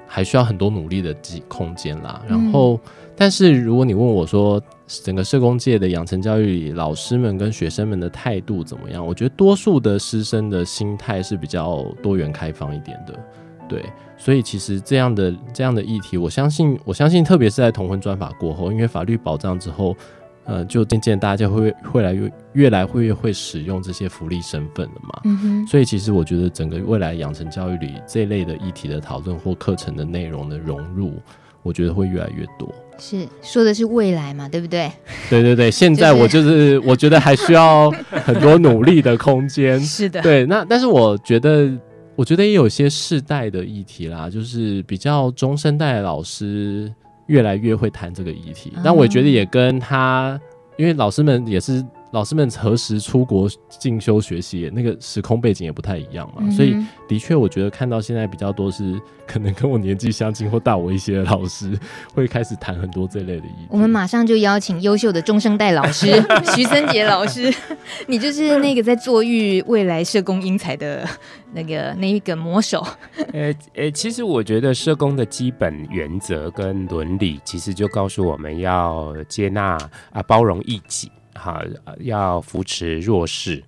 [0.06, 1.14] 还需要很多努力的
[1.48, 2.22] 空间啦。
[2.26, 2.80] 然后，嗯、
[3.16, 9.06] 但是如果你问我说，整个社工界的养成教育里，老师们跟学生们的态度怎么样？
[9.06, 13.18] 我觉得多数的师生的心态是比较多元开放一点的。
[13.70, 13.84] 对，
[14.18, 19.96] 所以其实这样的这样的议题，我相信，我相信，特别是在同婚专法过后，因为法律保障之后，
[20.44, 25.20] 呃，就渐渐大家会会来越越来会越会使用这些福利身份了嘛。
[25.22, 25.66] 嗯哼。
[25.68, 31.14] 所以其实我觉得整个未来养成教育里这一类的议题的讨论或课程的内容的融入，
[31.62, 32.74] 我觉得会越来越多。
[32.98, 34.90] 是说的是未来嘛，对不对？
[35.30, 39.78] 对对对，现在我就是我觉得还需要很多努力的空间。
[39.78, 40.20] 是的。
[40.20, 41.70] 对，那但是我觉得。
[42.20, 46.92] 我觉得也有些世代的议题啦，就是比较中生代的老师
[47.28, 50.38] 越来越会谈这个议题，但我觉得也跟他，
[50.76, 51.82] 因为老师们也是。
[52.12, 61.78] 老师们何时出国进修学习，那个时空背景也不太一样嘛，嗯、所以的确，我觉得看到现在比较多是可能跟我年纪相近或大我一些的老师
[62.12, 63.66] 会开始谈很多这类的议题。
[63.68, 66.06] 我们马上就邀请优秀的中生代老师
[66.54, 67.52] 徐森杰老师，
[68.08, 71.08] 你就是那个在坐育未来社工英才的
[71.52, 72.84] 那个那一个魔手。
[73.32, 79.78] 呃呃，其实我觉得社工的基本原则跟伦理，其实就告诉我们要接纳
[80.10, 81.08] 啊，包容异己。
[81.40, 81.62] 好，
[82.00, 83.62] 要扶持弱势。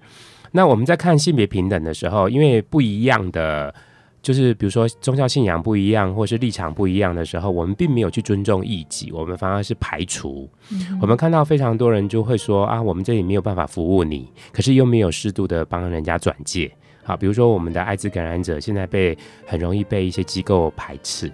[0.50, 3.74] 那我们在看性别平等的时候，因为不一样的，
[4.20, 10.46] 就是比如说宗教信仰不一样，或是立场不一样的时候，我们并没有去尊重异己，我们反而是排除。
[10.70, 16.70] 嗯、我们看到非常多人就会说啊，我们这里没有办法服务你，可是又没有适度的帮人家转介。
[17.02, 21.32] 好，比如说我们的艾滋感染者现在被很容易被一些机构排斥。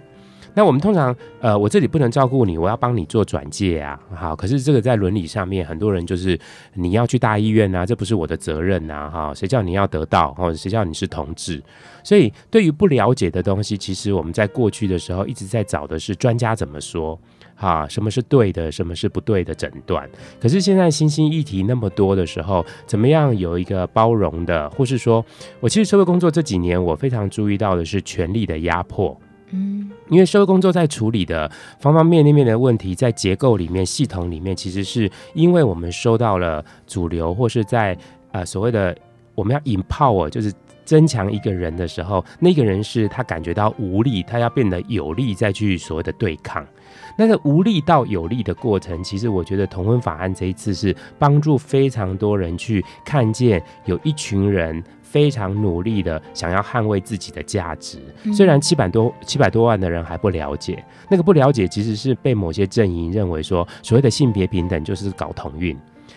[0.59, 6.37] 那我们通常，呃，我这里不能照顾你，我要帮你做转介啊，好，可是这个在伦理上面，很多人就是
[6.75, 11.63] 你要去大医院啊，这不是我的责任呐，哈，谁叫你要得到，或者谁叫你是同志？
[12.03, 17.17] 所以对于不了解的东西，其实我们在过去的时候一直在找的是专家怎么说，
[17.55, 20.11] 哈，什么是对的，什么是不对的诊断。
[20.41, 25.25] 可是现在新兴议题那么多的时候，怎么样有一个包容的，或是说
[25.61, 29.17] 我其实社会工作这几年，我非常注意到的是权力的压迫。
[29.51, 37.97] 嗯，因为社会工作在处理的方方面面的问题，在结构里面、系统里面，其实是因为我们收到了主流，或是在
[38.33, 38.97] 呃所谓的
[39.35, 40.53] 我们要 empower，就是
[40.85, 46.67] 增强一个人的时候，那个人是他感觉到无力，他要变得有力，再去所谓的对抗。
[47.17, 54.83] 那个无力到有力的过程，其实我觉得同婚法案这一次是帮助非常多人去看见有一群人。
[55.11, 57.99] 非常努力的想要捍卫自己的价值，
[58.35, 65.77] 虽然七百多七百多万的人还不了解，那个不了解其实是被某些阵营认为说所谓的性别平等就是搞同运，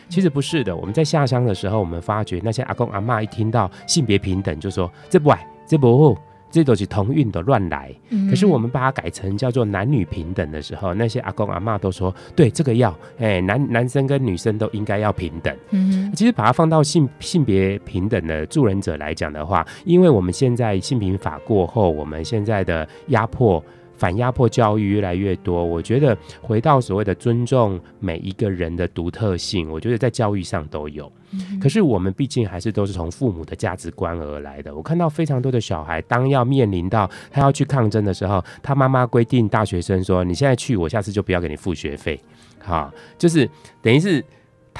[0.09, 0.75] 其实不是的。
[0.75, 6.17] 我们在下乡的时候，我们发觉那些阿公阿嬷一听到性别平等就说这不爱这不。
[6.51, 7.91] 这都是同运的乱来，
[8.29, 15.55] 可是我们把它改成叫做男女平等的时候，那些阿公阿妈都说，对，这个要，哎，男男生跟女生都应该要平等。
[15.69, 23.63] 嗯，其实把它放到性性别平等的助人者来讲的话，因为我们现在性平法过后，我们现在的压迫。
[24.01, 31.11] 反压迫教育越来越多，我觉得回到所谓的尊重每一个人的独特性，我觉得在教育上都有。
[31.33, 34.75] 嗯、可是我们毕竟还是都是从父母的价值观而来的。
[34.75, 42.19] 我看到非常多的小孩，当要面临到他要去抗争的时候，他妈妈规定大学生说：“你现在去，我下次就不要给你付学费。”
[42.57, 43.47] 哈，就是
[43.83, 44.25] 等于是。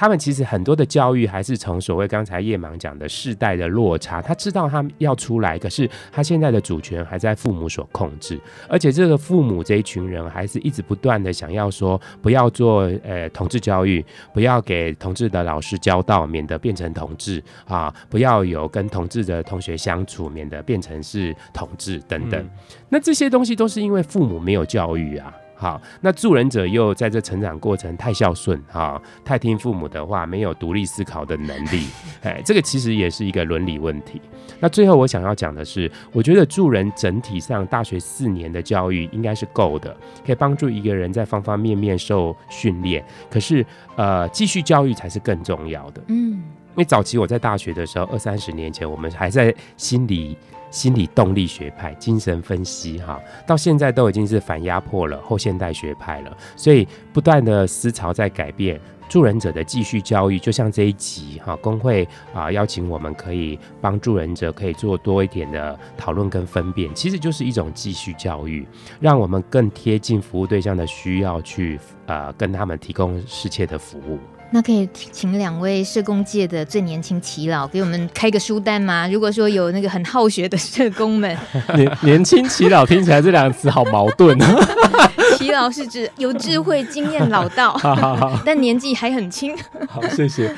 [0.02, 22.50] 他们其实很多的教育还是从所谓刚才叶芒讲的世代的落差，他知道他要出来，可是他现在的主权还在父母所控制，而且这个父母这一群人还是一直不断的想要说不要做呃同志教育，不要给同志的老师教导，免得变成同志啊，不要有跟同志的同学相处，免得变成是同志等等，嗯、
[22.90, 25.32] 那这些东西都是因为父母没有教育啊。
[25.62, 31.86] 好，那助人者又在这成长过程太孝顺，哈，太听父母的话，没有独立思考的能力，
[32.24, 34.20] 哎，这个其实也是一个伦理问题。
[34.60, 39.96] 那最后我想要讲的是，我觉得助人整体上大学四年的教育应该是够的，
[40.26, 43.06] 可以帮助一个人在方方面面受训练。
[43.30, 43.64] 可是，
[43.96, 46.02] 呃，继续教育才是更重要的。
[46.08, 50.36] 嗯，因为早期我在大学的时候，二三十年前，我们还在心理。
[50.72, 56.36] 心理动力学派、精神分析，哈，到现在都已经是反压迫了，后现代学派了。
[56.56, 58.80] 所以不断的思潮在改变，
[59.10, 68.66] 助人者的继续教育，就像这一集哈，工会啊邀请我们可以帮助人者可以做多一点的讨论跟分辨，其实就是一种继续教育，
[69.00, 74.18] 让我们更贴近服务对象的需要去，呃，跟他们提供适切的服务。
[74.54, 79.08] 那可以请两位社工界的最年轻耆老给我们开个书单吗？
[79.08, 81.38] 如果说有那个很好学的社工们，
[81.74, 84.56] 年年轻耆老听起来这两个词好矛盾啊。
[85.40, 89.56] 耆老是指有智慧、经验老道， 好好好，但年纪还很轻。
[89.88, 90.54] 好，谢谢。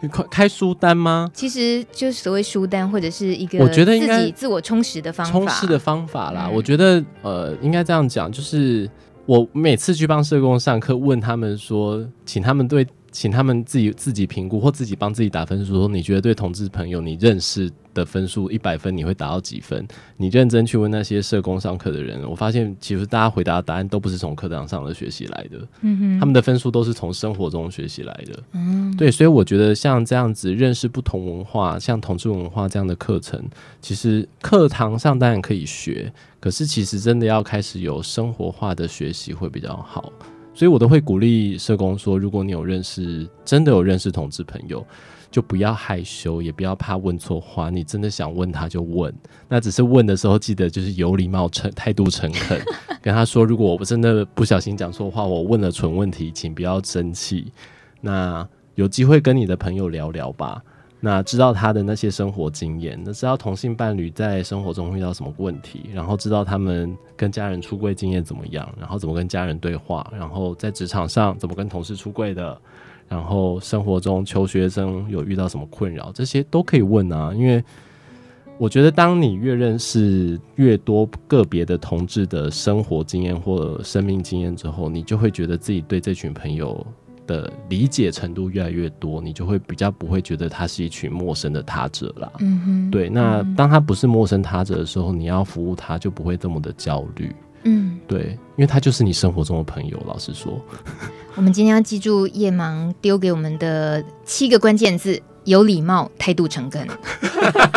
[0.00, 1.28] 你开开书单吗？
[1.34, 6.44] 其实就是所谓书单，或者是一个我觉得应该自己自我充实的方法，充实的方法啦。
[6.46, 8.88] 嗯、我觉得呃，应该这样讲，就是
[9.26, 12.86] 我每次去帮社工上课，问他们说，请他们对。
[13.10, 15.74] 请他们自己自己评估，或自己帮自己打分数。
[15.74, 19.86] 说你觉得对同志朋友，你认识的分数一百分，你会打到几分？
[20.16, 25.58] 你认真去问那些社工上课的人，我发现其实大家回答的答案都不是从课堂上的学习来的。
[25.80, 28.42] 嗯哼，他们的分数都是从生活中学习来的。
[28.52, 33.42] 嗯，对，所以我觉得像这样子认识不同文化，像同志文化这样的课程，
[33.80, 40.12] 其实课堂上当然可以学，可是其实真的要开始有生活化的学习会比较好。
[40.58, 44.84] 所以我都会鼓励社工说，如果你有认识，真的有认识同志朋友，
[45.30, 47.70] 就不要害羞，也不要怕问错话。
[47.70, 49.14] 你真的想问他就问，
[49.48, 52.60] 那只是问的时候记得就是有礼貌、诚态度诚恳，
[53.00, 57.52] 跟他说，如果我真的不小心讲错话，我问了蠢问题，请不要生气。
[58.00, 58.44] 那
[58.74, 60.60] 有机会跟你的朋友聊聊吧。
[61.00, 72.60] 那知道他的那些生活经验，那知道同性伴侣在生活中遇到什么问题，然后知道他们跟家人出柜经验怎么样，然后怎么跟家人对话，然后在职场上怎么跟同事出柜的，
[73.08, 77.32] 然后生活中求学生有遇到什么困扰，这些都可以问啊。
[77.32, 77.62] 因为
[78.58, 86.84] 我觉得，当你越认识越多个别的同志的生活经验或生命经验之后，你就会觉得自己对这群朋友。
[87.28, 92.32] 的理解程度越来越多，你就会比较不会觉得他是一群陌生的他者啦。
[92.40, 93.08] 嗯哼，对。
[93.08, 97.32] 那当他不是陌生他者的时候，你要服务他就不会这么的焦虑。
[97.64, 100.02] 嗯，对，因为他就是你生活中的朋友。
[100.06, 100.60] 老实说，
[101.36, 105.20] 我们今天要记住夜盲丢给我们的七个关键字。
[105.48, 106.86] 有礼貌，态度诚恳，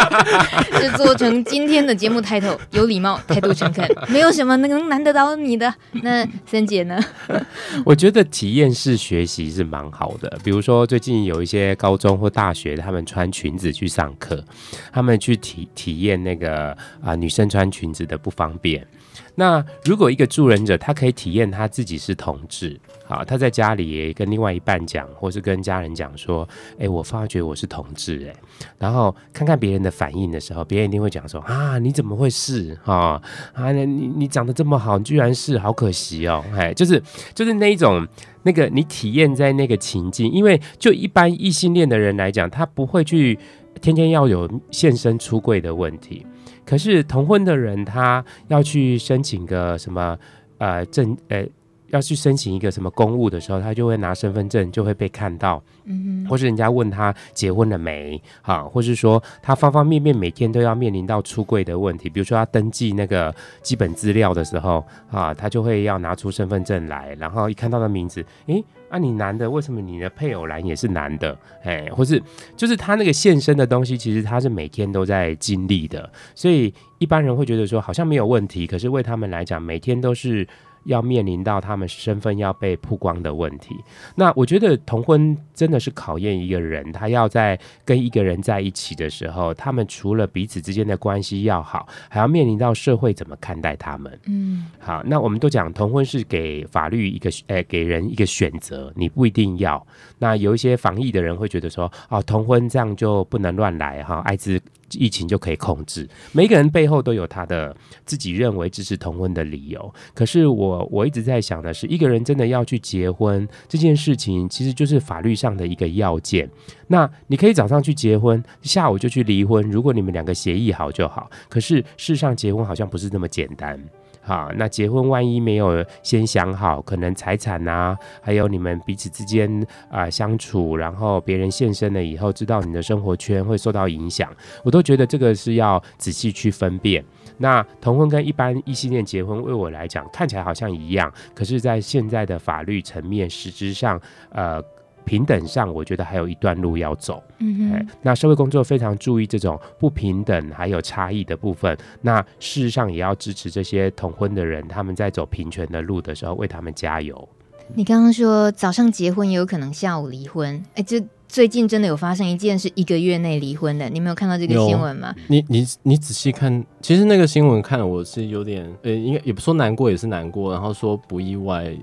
[0.77, 2.57] 是做成今天的节目 title。
[2.71, 5.73] 有礼貌，态度诚恳，没有什么能难得到你的。
[6.03, 7.01] 那森姐呢？
[7.85, 10.37] 我觉得体验式学习是蛮好的。
[10.43, 14.43] 比如说，最近有一些高中或大学，他们穿裙子去上课，
[14.91, 18.85] 他们去体体验那个啊、呃、女生穿裙子的不方便。
[19.35, 26.47] 那如果一个助人者，他可以体验他自己是同志，好，他在家里跟另外一半讲，或是跟家人讲说，
[26.79, 28.33] 哎、我发觉我是同志，哎，
[28.77, 33.21] 然后看看别人的反应的时候，别人一定会讲说，啊，你怎么会是啊？
[33.53, 37.01] 啊，你你长得这么好，你居然是，好可惜哦，哎，就是
[37.33, 38.05] 就是那一种
[38.43, 43.37] 那个你体验在那个情境，因为就一般异性恋的人来讲，他不会去
[43.81, 46.25] 天天要有现身出柜的问题。
[46.71, 50.17] 可是同婚的人，他要去申请个什么
[50.57, 51.45] 呃证呃，
[51.89, 64.81] 要去申请一个什么公务的时候，他就会拿身份证，就会被看到，嗯哼，或是人家问他结婚了没，哈，或是说他方方面面每天都要面临到出柜的问题，比如说他登记那个基本资料的时候，
[65.11, 68.63] 啊，他就会要拿出身份证来，然后一看到的名字，诶。
[68.91, 71.35] 啊，你男的，为什么你的配偶栏也是男的？
[71.63, 72.21] 哎，或是
[72.57, 80.47] 就是他那个现身的东西，其实他是每天都在经历的，所以一般人会觉得说好像没有问题，可是为他们来讲，每天都是。
[80.85, 83.75] 要面临到他们身份要被曝光的问题，
[84.15, 94.19] 那我觉得同婚真的是考验一个人，他要在跟一个人在一起的时候，他们除了彼此之间的关系要好，还要面临到社会怎么看待他们。
[94.25, 99.85] 嗯，好，那我们都讲同婚是给法律一个，诶、欸，给人一个选择，你不一定要。
[100.17, 104.61] 那有一些防疫的人会觉得说，哦，同婚这样就不能乱来哈，艾滋。
[104.93, 107.75] 疫情就可以控制，每个人背后都有他的
[108.05, 109.93] 自己认为支持同婚的理由。
[110.13, 116.49] 可是我我一直在想的是，一个人真的要去结婚这件事情，其实就是法律上的一个要件。
[116.87, 121.29] 那你可以早上去结婚，下午就去离婚，如果你们两个协议好就好。
[121.47, 123.79] 可是事实上，结婚好像不是那么简单。
[124.21, 134.31] 好，那结婚万一没有先想好，可能财产啊，还有你们彼此之间啊、相处，然后别人现身了以后，知道你的生活圈会受到影响，
[134.63, 137.03] 我都觉得这个是要仔细去分辨。
[137.37, 143.99] 那同婚跟一般异性恋结婚，为我来讲看起来好像一样，可是，在现在的法律层面，实质上，
[144.29, 144.63] 呃。
[145.05, 147.23] 平等上，我觉得还有一段路要走。
[147.39, 151.77] 嗯哼，那社会工作非常注意这种不平等还有差异的部分。
[152.01, 157.27] 那事实上也要支持这些同婚的人，他们在走平权的路的时候，为他们加油。
[157.73, 161.01] 你刚刚说早上结婚也有可能下午离婚，哎，这
[161.31, 165.15] 最近真的有发生一件是一个月内离婚的，你没有看到这个新闻吗？
[165.27, 170.51] 你你你仔细看，其实那个新闻看了我是有点呃，应该也不说难过，也是难过。
[170.51, 171.73] 然后说不意外，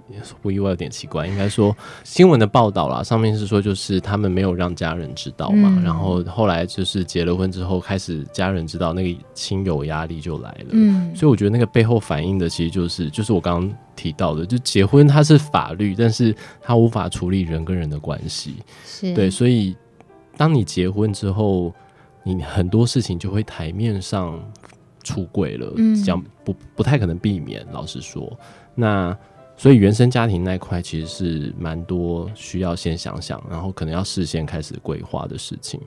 [0.42, 1.26] 不意外有点奇怪。
[1.26, 1.74] 应该说
[2.04, 10.66] 新闻的报道啦，上面是说就是他们没有让家人知道嘛，嗯、然后后来就是结了婚之后，开始家人知道，那个亲友压力就来了。
[10.72, 16.32] 嗯，所以我觉得那个背后反映的其实就是就是我刚刚提到的，就结婚它是法律，但是
[16.62, 18.54] 它无法处理人跟人的关系。
[18.86, 19.28] 是对。
[19.28, 19.76] 所以，
[20.36, 21.74] 当你结婚之后，
[22.22, 24.40] 你很多事情就会台面上
[25.02, 25.74] 出柜了，
[26.04, 27.66] 讲、嗯、不不太可能避免。
[27.72, 28.38] 老实说，
[28.74, 29.16] 那
[29.56, 35.80] 所以原生家庭那一块其实是蛮多需要先想想，然后可能要事先开始规划的事情。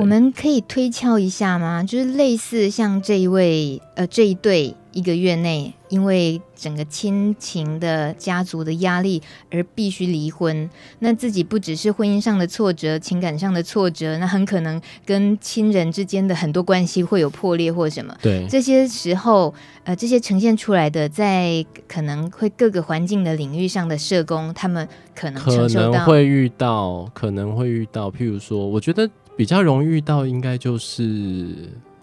[0.00, 1.82] 我们可以推敲一下吗？
[1.82, 4.74] 就是类似像这一位呃这一对。
[4.94, 10.68] 一个月内，因为整个亲情的家族的压力而必须离婚，
[10.98, 18.14] 那自己不只是婚姻上的挫折，情感上的挫折，那很可能跟亲人之间的很多关系会有破裂或什么。
[18.20, 31.48] 对，这些时候，呃，这些呈现出来的，在可能会各个环境的领域上的社工，他们可能可能会遇到，可能会遇到，譬如说，我觉得比较容易遇到，应该就是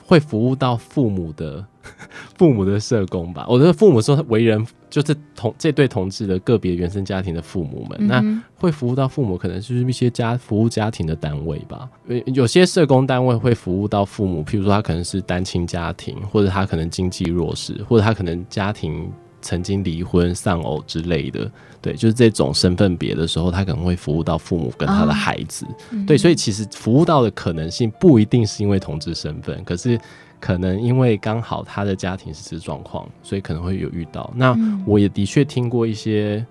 [0.06, 1.66] 会服务到父母的。
[2.38, 11.90] 父母的社工吧，我觉得父母说为人就是同这对同志的个别原生家庭的父母们，嗯、那会服务到父母，可能就是一些家服务家庭的单位吧。
[12.28, 19.10] 有些社工单位会服务到父母，譬如说他可能是单亲家庭，或者他可能经济弱势，或者他可能家庭
[19.42, 21.50] 曾经离婚、丧偶之类的。
[21.82, 25.66] 对，就是这种身份别的时候，他可能会服务到父母跟他的孩子。
[25.66, 30.00] 哦、对，所以其实服务到的可能性不一定是因为同志身份，可是。
[30.42, 34.32] 可能因为刚好他的家庭是这状况，所以可能会有遇到。
[34.34, 36.46] 那我也的确听过一些，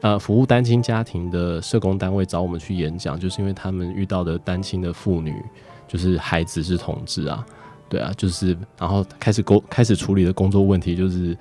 [0.00, 5.34] 呃，服务单亲家庭的社工单位找我们去演讲，就是因为他们遇到的单亲的妇女，
[5.88, 7.44] 就是孩子是同志啊，
[7.88, 11.36] 对啊，就是然后开始工开始处理的工作问题，就是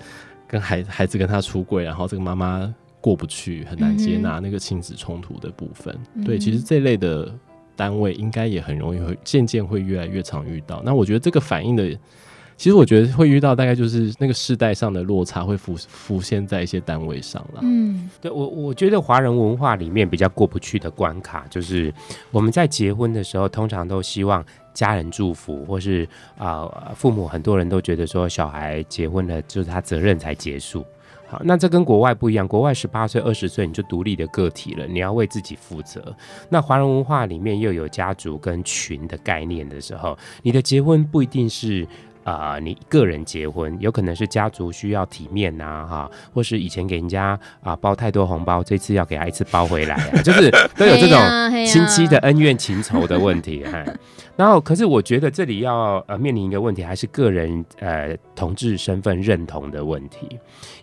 [0.55, 5.93] 跟孩孩子跟他出柜，然后这个妈妈过不去，很难接纳那个亲子冲突的部分。
[6.23, 7.29] 对，其实这类的。
[7.77, 10.81] 单位应该也很容易会渐渐会越来越常遇到。
[10.85, 11.89] 那我觉得这个反应的，
[12.55, 17.59] 其实我觉得会遇到大概就是那个世代上的落差会浮浮现在一些单位上了。
[17.63, 21.93] 嗯，对我我觉得华人文化里面比较过不去的关卡，就是
[22.31, 24.41] 我们在结婚的时候，通常都希望
[24.75, 26.07] 家人祝福，或是
[26.37, 30.85] 啊、父母很多人都觉得说小孩结婚了就是他责任才结束。
[31.27, 32.47] 好，那这跟国外不一样。
[32.47, 36.15] 国外十八岁、二十岁你就独立的个体了，你要为自己负责。
[36.49, 41.87] 那华人文化里面又有家族跟群的概念的时候，你的结婚不一定是、
[42.25, 51.19] 呃，你个人结婚，有可能是家族需要体面呐，哈，或是以前给人家啊、呃、包太多红包，这次要给他一次包回来啊，就是都有这种
[51.67, 53.85] 亲戚的恩怨情仇的问题哈。
[54.35, 60.27] 然后，可是我觉得这里要呃面临一个问题，还是个人呃同志身份认同的问题。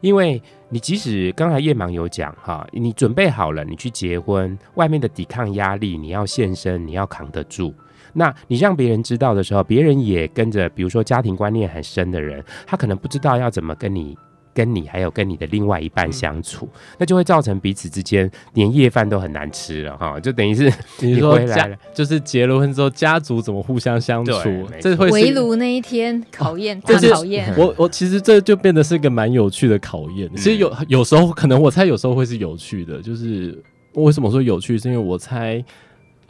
[0.00, 7.74] 因为你即使刚才叶芒有讲哈，你准备好了，你去结婚，外面的抵抗压力你要现身，你要扛得住。
[8.12, 14.16] 那你让别人知道的时候，别人也跟着，比如说家庭观念很深的人，他可能不知道要怎么跟你。
[14.54, 27.50] 跟你还有跟你的另外一半相处，嗯、那就会造成彼此之间年夜饭都很难吃了哈，就等于是你说回来了，就是结了婚之后家族怎么互相相处，这会围炉那一天考验，这些考验。
[27.56, 30.28] 我我其实这就变得是一个蛮有趣的考验。
[30.30, 33.58] 嗯、其实有有时候可能我猜有时候会是有趣的，就是
[33.94, 35.64] 为什么说有趣，是因为我猜。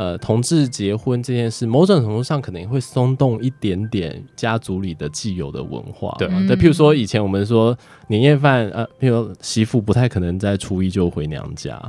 [0.02, 6.34] 呃，同志结婚这件事，某种程度上可能会松动一点点家族里的既有的文化，对吧？
[6.48, 7.76] 对，譬如说以前我们说
[8.08, 11.80] 年夜饭，呃，譬如媳妇不太可能在初一就回娘家，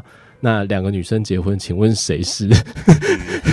[0.42, 2.48] 那两个女生结婚，请问谁是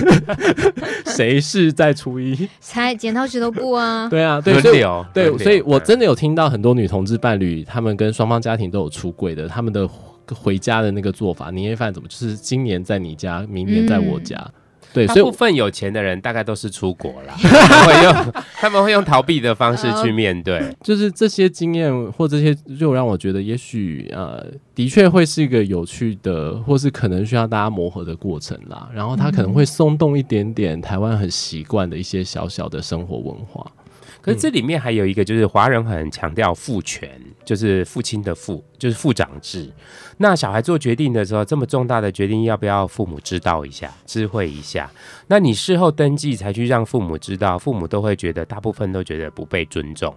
[1.16, 2.46] 谁是在初一？
[2.60, 4.10] 猜剪刀石头布啊？
[4.10, 4.84] 对啊，对，所以
[5.14, 9.88] 对，所以我真的有听到很多女同志伴侣，他们跟双方家庭都有出轨的，他们的。
[10.34, 14.36] 回家的那个做法，年夜饭怎么就是今年在你家，明年在我家？
[14.36, 14.52] 嗯、
[14.92, 28.88] 对，所以部分有钱的人大概都是出国了， 他们会用他们会用逃避的方式去面对，就是这些经验或这些，就让我觉得，也许呃，的确会是一个有趣的，或是可能需要大家磨合的过程啦。
[28.92, 33.64] 然后他可能会松动一点点台湾很习惯的一些小小的生活文化。
[34.22, 37.10] 可是这里面还有一个，就是华人很强调父权，
[37.44, 39.70] 就是父亲的父，就是父长制。
[40.18, 44.90] 那小孩做决定的时候，这么重大的决定，要不要父母知道一下、知会一下？
[45.26, 50.14] 那你事后登记才去让父母知道，父母都会觉得，大部分都觉得不被尊重。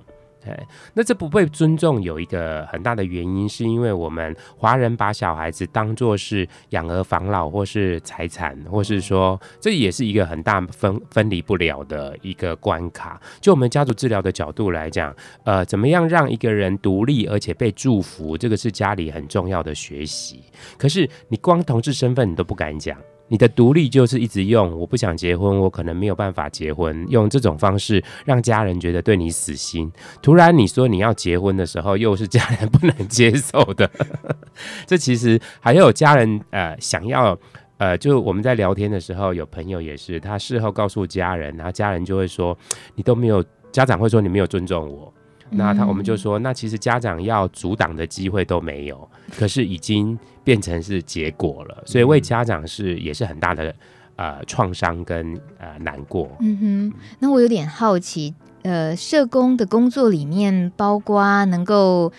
[0.47, 13.21] 哎，那这不被尊重有一个很大的原因，是因为我们华人把小孩子当作是养儿防老，或是财产，或是说这也是一个很大分分离不了的一个关卡。
[13.39, 20.43] 就我们家族治疗的角度来讲，呃，怎么样让一个人独立而且被祝福，这个是家里很重要的学习。
[20.77, 22.97] 可是你光同志身份你都不敢讲。
[23.34, 29.91] 你的独立就是一直用，我不想结婚，我可能没有办法结婚，用这种方式让家人觉得对你死心。
[30.21, 33.89] 突然你说你要结婚的时候，又是家人不能接受的。
[34.86, 37.36] 这其实还有家人呃想要
[37.79, 42.55] 呃，就我们在聊天的时候，有朋友也是，他事后告诉家人，然后家人就会说
[42.93, 45.11] 你都没有，家长会说你没有尊重我。
[45.56, 53.74] 那他我们就说，那其实家长要阻挡的机会都没有，可是已经变成是结果了，所以为家长是也是很大的
[54.16, 56.30] 呃创伤跟呃难过。
[56.39, 58.34] 嗯哼，那我有点好奇，
[58.64, 62.12] 呃，社工的工作里面包括能够。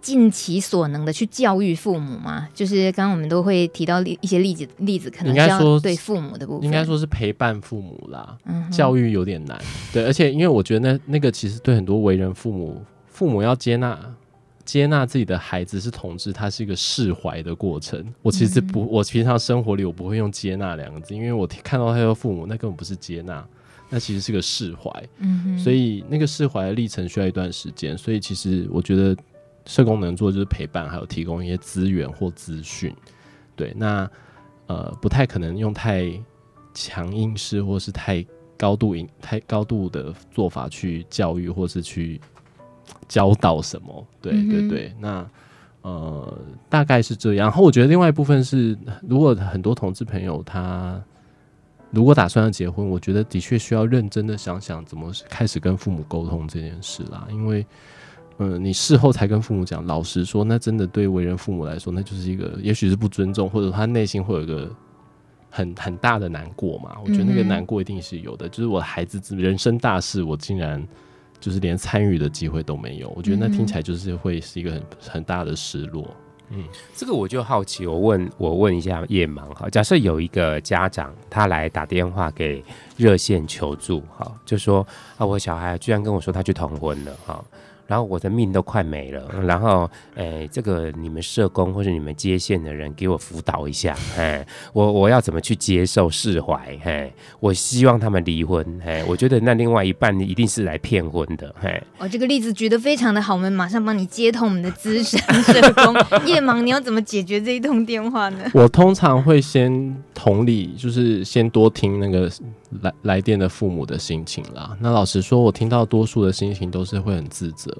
[0.00, 8.36] 尽其所能的去教育父母嘛，就是刚刚我们都会提到一些例子，例子可能要对父母的部分，应该说是陪伴父母啦。
[8.44, 9.58] 嗯，教育有点难，
[9.92, 13.98] 对，而且因为我觉得那那个其实对很多为人父母，父母要接纳
[14.64, 18.04] 接纳自己的孩子是同志，它是一个释怀的过程。
[18.22, 23.44] 我其实不，我平常生活里我不会用接纳两个字，因为我看到他的父母，那根本不是接纳，
[23.90, 24.90] 那其实是个释怀。
[25.18, 29.16] 嗯，所以那个释怀的历程需要一段时间，所以其实我觉得。
[29.64, 32.94] 社工能做就是陪伴，还有提供一些资源或资讯。
[33.54, 34.10] 对，那
[34.66, 36.12] 呃不太可能用太
[36.74, 38.24] 强硬式或是太
[38.56, 42.20] 高度、太高度的做法去教育或是去
[43.06, 44.06] 教导什么。
[44.20, 45.24] 对对对，那
[45.82, 46.38] 呃
[46.68, 47.48] 大概是这样。
[47.48, 51.00] 然后我觉得另外一部分是，如果很多同志朋友他
[51.90, 57.64] 如果打算要结婚，我觉得的确需要认真的想想怎么开始跟父母沟通这件事啦，因为。
[58.38, 64.70] 嗯，你事后才跟父母讲，老实说，那真的对为人父母来说，那就是一个，也许是不尊重，或者他内心会有一个
[65.50, 66.96] 很很大的难过嘛。
[67.04, 70.82] 我觉得那个难过一定是有的，嗯、就是我的孩子人生大事，我竟然
[71.38, 73.12] 就是连参与的机会都没有。
[73.14, 76.08] 我觉得那听起来就是会是一个很很大的失落。
[76.54, 76.64] 嗯，
[76.94, 82.62] 这个我就好奇，我问我问一下叶芒哈，假设有一个家长他来打电话给
[82.96, 87.44] 热线求助，哈，就说啊，我小孩居然跟我说他去同婚了，哈。
[87.86, 96.78] 然后我的命都快没了，然后，诶，这个你们社工或者你们接线的人给我辅导一下，哎，我我要怎么去接受释怀？
[96.84, 101.82] 哎，我希望他们离婚，哎，我觉得那另外一半一定是来骗婚的，哎。
[101.98, 105.94] 哦，这个例子举得非常的好，我们马上帮你接通我们的资深社工
[106.26, 108.50] 夜盲，你要怎么解决这一通电话呢？
[108.54, 112.30] 我通常会先同理，就是先多听那个
[112.80, 114.76] 来来电的父母的心情啦。
[114.80, 117.76] 那老实说，我听到多数的心情都是会很自责。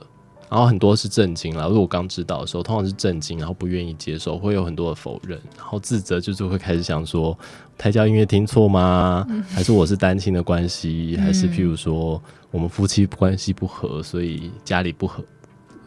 [0.50, 7.34] 然后很多是震惊啦，如果我刚知道的时候，通常是震惊，然后不愿意接受，会有很多的否认，然后自责，就是会开始想说，
[7.78, 9.26] 胎教音乐听错吗？
[9.48, 11.16] 还是我是单亲的关系？
[11.16, 15.24] 还是譬如说我们夫妻关系不和，所以家里不和，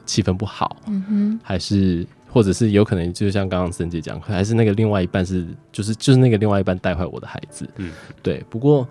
[0.03, 0.77] 气氛不好？
[0.87, 2.03] 嗯哼，还是
[2.35, 7.65] 或者是有可能，就像刚刚森姐讲，还是那个另外一半是，就是就是那个另外一半带坏我的孩子？
[7.77, 8.43] 嗯，对。
[8.49, 8.85] 不过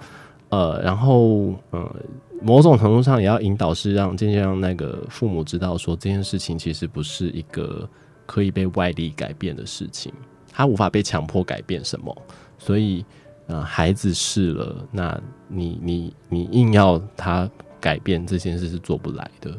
[0.49, 1.95] 呃，然后呃。
[2.42, 7.88] 某种程度上也要引导，是让渐渐让那个父母知道，说这件事情其实不是一个
[8.26, 10.12] 可以被外力改变的事情，
[10.53, 12.14] 他无法被强迫改变什么，
[12.59, 13.03] 所以，
[13.47, 15.18] 呃，孩子试了，那
[15.49, 17.49] 你你你硬要他
[17.80, 19.51] 改变这件事是做不来的，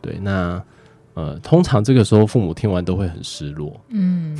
[0.00, 0.62] 对，那
[1.14, 4.36] 呃，通常这个时候父母听完都会很失落，嗯，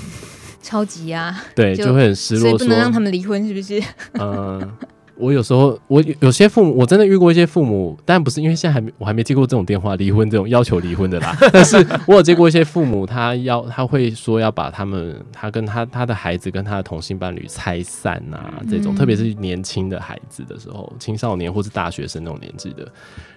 [0.63, 3.81] 超级啊， 对，就，就会很失落，不能让他们离婚，是不是？
[4.15, 4.21] 嗯、
[4.61, 4.73] 呃。
[5.15, 11.37] 我有时候，我有些父母，我真的遇过一些父母，但不是因为现在还没，我还没接过这种电话，离婚这种要求离婚的啦。
[11.53, 11.77] 但是
[12.09, 22.91] 我有接过一些父母，他要他会说要把他们，他跟他他的孩子跟他的同性伴侣拆散啊，这种，特别是年轻的孩子的时候，青少年或是大学生那种年纪的，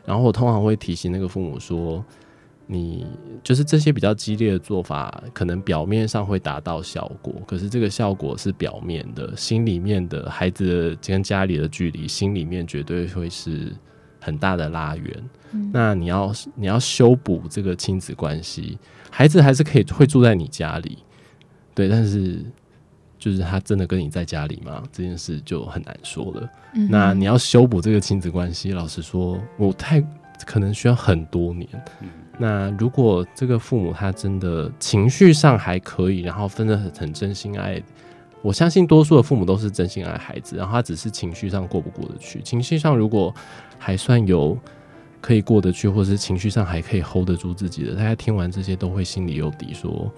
[0.05, 2.03] 然后我通常会提醒那个父母说。
[2.67, 3.05] 你
[3.43, 13.71] 就是这些比较激烈的做法，可能表面上会达到效果，可是这个效果是表面的，心里面的孩子跟家里的距离，心里面绝对会是
[14.19, 15.29] 很大的拉远。
[15.51, 15.69] 嗯。
[15.71, 18.79] 那你要你要修补这个亲子关系，
[19.11, 20.97] 孩子还是可以会住在你家里，
[21.75, 22.43] 对，但是
[23.19, 24.81] 就是他真的跟你在家里吗？
[24.91, 26.49] 这件事就很难说了。
[26.73, 26.87] 嗯。
[26.89, 30.01] 那你要修补这个亲子关系，老实说，我太
[30.47, 31.69] 可能需要很多年。
[32.01, 37.81] 嗯那如果这个父母他真的情绪上还可以，然后分的很很真心爱，
[38.41, 42.41] 我相信多数的父母都是真心爱孩子，然后他只是情绪上过不过得去。
[42.41, 43.33] 情绪上如果
[43.77, 44.57] 还算有
[45.21, 50.11] 可以过得去，或者是情绪上还可以 hold 得住自己的，大家听完这些都会心里有底，说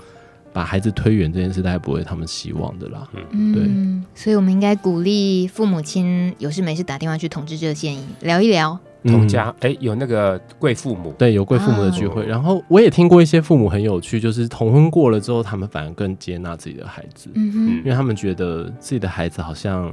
[0.51, 3.07] 把孩子推远这件事，大概不会他们希望的啦。
[3.32, 8.80] 嗯，对，所以我们应该鼓励父母亲有事没事打电话去同志热线聊一聊。
[9.03, 12.23] 同家哎、欸，有那个贵父母，对，有贵父母的聚会。
[12.23, 19.91] 哦、然后我也听过一些父母很有趣，就是同婚过了之后，他们反而更接纳自己的孩子，嗯哼，因为他们觉得自己的孩子好像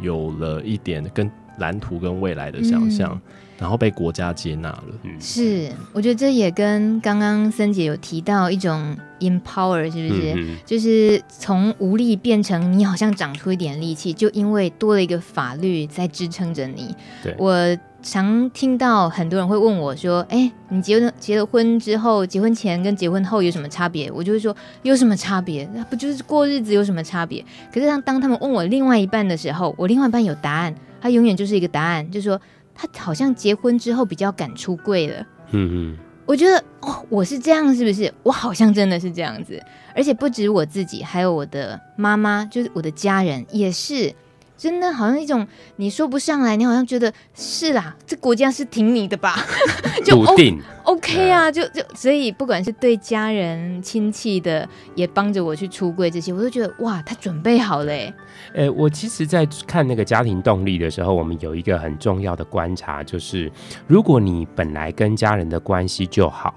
[0.00, 3.10] 有了一点跟蓝图跟未来的想象。
[3.12, 3.32] 嗯。
[3.60, 4.84] 然后被国家接纳了，
[5.20, 10.32] 是，我觉得这也跟刚刚森姐有提到一种 empower，是不是？
[10.34, 16.96] 嗯、就是从无力变成你好像长出一点力气，就因为多了一个法律在支撑着你。
[17.22, 17.54] 对，我
[18.02, 25.68] 常听到很多人会问我说：“哎，你结了结了婚之后，结婚前跟结婚后有什么差别？”我就会说：“有什么差别？
[25.74, 32.40] 那不就是过日子有什么差别？”可是当当他们问我另外一半的时候，我另外一半有答案，他永远就是一个答案，就是说。
[32.82, 35.20] 他好像结婚之后比较敢出柜了，
[35.50, 38.10] 嗯嗯，我觉得哦，我是这样，是不是？
[38.22, 39.62] 我好像真的是这样子，
[39.94, 44.14] 而且不止我自己，还有我的妈妈，就是我的家人也是。
[44.60, 45.46] 真的好像一种
[45.76, 49.34] 你说不上来，你好像觉得是啦，这国家是挺你的吧？
[50.04, 58.12] 就笃定 OK 啊，就就所以不管是对家人亲戚的，也帮着我去出柜这些，我都觉得哇，他准备好了哎。
[58.52, 63.50] 呃、欸，我其实，在看那个家庭动力的时候，我们有一个很重要的观察，就是
[63.86, 66.54] 如果你本来跟家人的关系就好，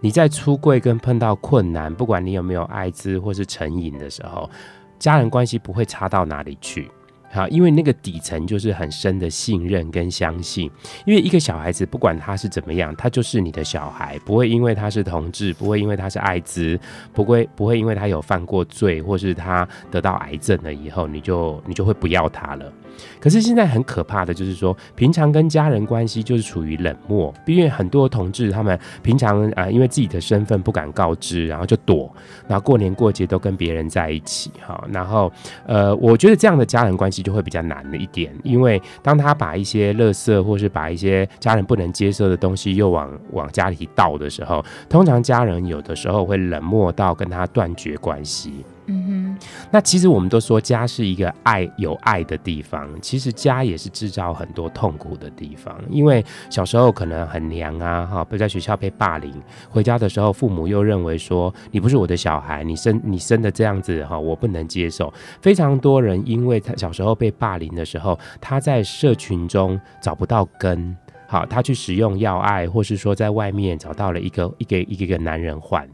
[0.00, 4.50] 你在出柜跟碰到困难，不管你有没有艾滋或是成瘾的时候，
[4.98, 6.90] 家人关系不会差到哪里去。
[7.36, 10.70] 啊，因为那个底层就是很深的信任跟相信。
[11.04, 16.78] 因为一个小孩子，不管他是怎么样，他就是你的小孩，不会因为他是同志，不会因为他是艾滋，
[17.12, 22.72] 不会不会因为他有犯过罪，或是他得到癌症了以后，你就你就会不要他了。
[23.20, 32.10] 可是现在很可怕的就是说，平常跟家人关系就是处于冷漠，因为很多同志他们平常啊、因为自己的身份不敢告知，然后就躲，
[32.48, 34.82] 然后过年过节都跟别人在一起哈。
[34.90, 35.30] 然后
[35.66, 48.64] 呃，我觉得这样的家人关系就会比较难了一点，因为当他把一些垃圾或是把一些家人不能接受的东西又往往家里倒的时候，通常家人有的时候会冷漠到跟他断绝关系。
[48.88, 55.76] 嗯哼，那其实我们都说家是一个爱有爱的地方，其实家也是制造很多痛苦的地方。
[55.90, 59.32] 因为小时候可能很娘啊，哈，被在学校被霸凌，
[59.68, 65.12] 回家的时候父母又认为说你不是我的小孩，你生你生的这样子哈，我不能接受。
[65.40, 75.88] 非常多人因为他小时候被霸凌的时候，他在社群中找不到根，好，他去使用要爱，或是说在外面找到了一个一个一个一个男人换，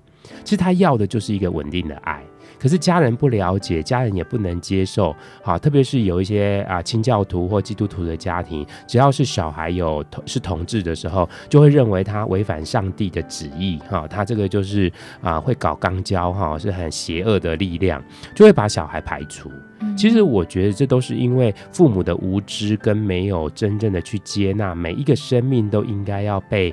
[0.45, 2.23] 其实他要的就是一个稳定的爱。
[2.63, 14.91] 可是家人不了解，家人也不能接受，好，特别是有一些啊清教徒或基督徒的家庭，只要是小孩有同是同志的时候，就会认为他违反上帝的旨意，哈，他这个就是
[15.21, 18.01] 啊会搞肛交，哈，是很邪恶的力量，
[18.33, 19.51] 就会把小孩排除。
[19.97, 26.73] 其实我觉得这都是因为父母的无知跟没有真正的去接纳，每一个生命都应该要被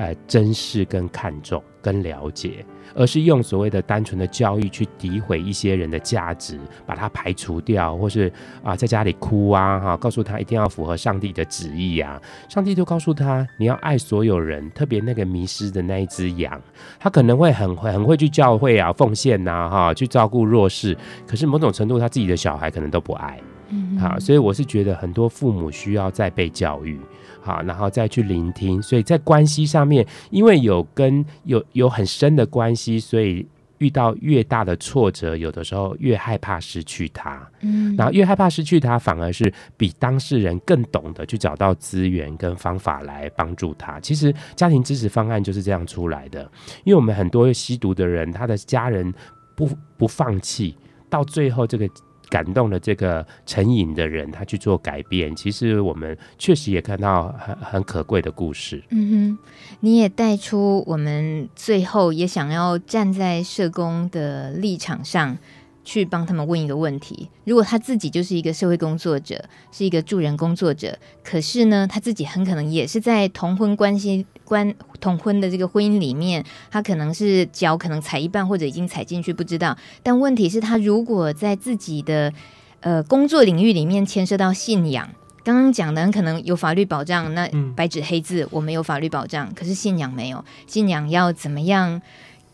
[0.00, 2.64] 呃珍视跟看重跟了解。
[2.92, 8.32] 而是用所谓的单纯的教育去诋毁一些人的价值，把它排除掉，或是
[8.64, 12.20] 啊在家里哭啊哈，告诉他一定要符合上帝的旨意啊。
[12.48, 16.60] 上帝就告诉他，你要爱所有人，特别那个迷失的那一只羊，
[16.98, 20.96] 他可能会很会很会去教会啊奉献呐哈，去照顾弱势，
[21.28, 23.38] 可是某种程度他自己的小孩可能都不爱，
[23.70, 27.00] 嗯，好，所以我是觉得很多父母需要再被教育。
[27.42, 33.46] 好，然后再去聆听，所以在关系上面，因为有跟有有很深的关系，所以
[33.78, 37.40] 遇到越大的挫折，有的时候越害怕失去他。
[37.62, 43.98] 嗯，然后越害怕失去他，反而是比当事人更懂得去找到资源跟方法来帮助他。
[44.00, 46.42] 其实家庭支持方案就是这样出来的，
[46.84, 49.10] 因为我们很多吸毒的人，他的家人
[49.56, 49.66] 不
[49.96, 50.76] 不放弃，
[51.08, 51.88] 到最后这个。
[52.30, 55.34] 感动了这个成瘾的人，他去做改变。
[55.34, 58.82] 其实我们确实也看到很很可贵的故事。
[58.90, 59.38] 嗯哼，
[59.80, 65.36] 你也带出我们最后也想要站在社工的立场上。
[65.84, 79.76] 去帮他们问一个问题：如果他自己就是一个社会工作者，是一个助人工作者，可是呢，他自己很可能也是在同婚关系关同婚的这个婚姻里面，他可能是脚可能踩一半或者已经踩进去，不知道。
[80.02, 82.32] 但问题是，他如果在自己的
[82.80, 85.08] 呃工作领域里面牵涉到信仰，
[85.42, 92.02] 刚刚讲的很可能有法律保障，那白纸黑字我们有法律保障，可是信仰没有，信仰要怎么样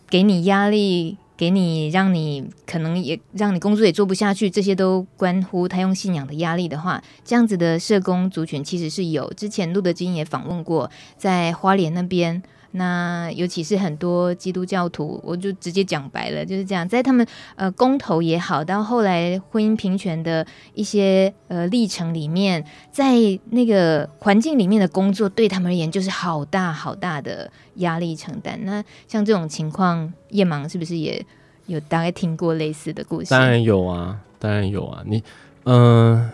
[0.08, 1.18] 给你压力？
[1.36, 9.32] 给你，让你可能也让你工作也做不下去，这些都关乎他用信仰的压力的话，这样子的社工族群其实是有。
[9.34, 12.42] 之前路德金也访问过，在花莲那边。
[12.72, 23.14] 那尤其是很多基督教徒，我就直接讲白了，就是这样，在他们呃公投也好，到后来婚姻平权的一些呃历程里面，在
[23.50, 28.58] 那个环境里面的工作，对他们而言就是好大好大的压力承担。
[28.64, 31.24] 那像这种情况，叶芒是不是也
[31.66, 33.30] 有大概听过类似的故事？
[33.30, 35.02] 当然有啊，当然有啊。
[35.06, 35.22] 你
[35.64, 36.30] 嗯、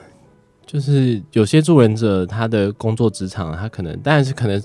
[0.66, 4.61] 就是有些助人者，他的工作职场，他可能，但是可能。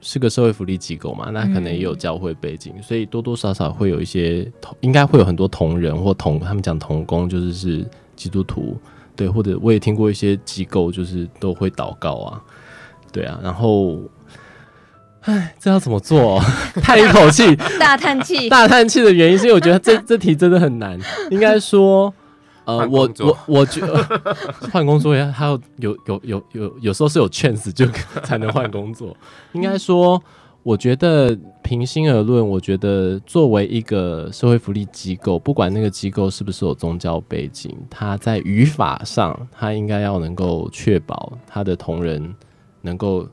[0.00, 8.76] 是个社会福利机构嘛，那可能也有教会背景，嗯、所以多多少少会有一些同，应该会有很多同仁或同，他们讲同工就是是基督徒，
[9.14, 12.42] 对，或者我也听过一些机构就是都会祷告啊，
[13.12, 13.98] 对啊，然后，
[15.22, 16.40] 哎，这要怎么做？
[16.82, 20.98] 叹一口气，大叹气，大叹气的原因是因为我觉得这 这题真的很难，
[21.30, 22.12] 应该说。
[22.66, 23.96] 呃，我我我觉得
[24.70, 27.86] 换工作呀，还有有有有有有时候是有 chance 就
[28.22, 29.16] 才能换工作。
[29.54, 30.20] 应该说，
[30.62, 42.34] 我觉得平心而论，我觉得作为一个社会福利机构，不管那个机构是不是有宗教背景，它在语法上，它应该要能够确保它的同仁
[42.82, 43.26] 能够。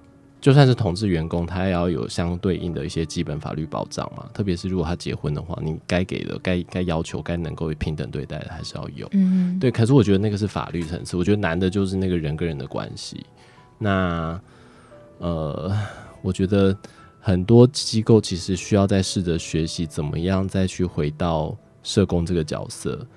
[0.43, 4.29] 就算是同志员工，他也要有相对应的一些基本法律保障嘛。
[4.33, 9.07] 特别是如果他结婚的话，你该给的、该该要求、该能够平等对待的，还是要有。
[9.13, 9.71] 嗯，对。
[9.71, 13.25] 可是我觉得那个是法律层次，我觉得难的就是那个人跟人的关系。
[13.77, 14.37] 那
[15.19, 15.73] 呃，
[16.21, 16.77] 我觉得
[17.21, 23.07] 很多机构其实需要再试着学习怎么样再去回到社工这个角色。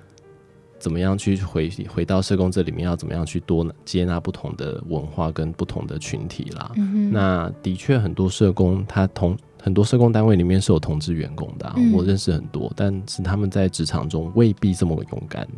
[0.78, 2.86] 怎么样去回回到社工这里面？
[2.86, 6.70] 要怎么样去多接纳不同的文化跟不同的群体啦？
[6.76, 15.48] 嗯、那的确很多社工，他同很多社工单位里面是有同志员工的、啊，嗯、我认识很多，但是他们在职场中未必这么勇敢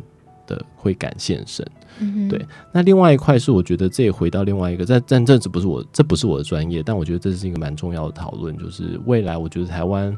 [0.47, 1.69] 的会敢现身。
[1.99, 10.17] 嗯、对，那另外一块是我觉得这也回到另外一个，但但这只不是我这不是我的专业，但我觉得这是一个蛮重要的讨论，就是未来我觉得台湾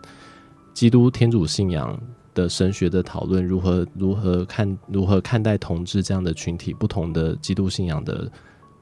[0.73, 1.99] 基督天主信仰。
[2.33, 8.31] 的神学的讨论，如何如何看如何看待同志这样的群体，不同的基督信仰的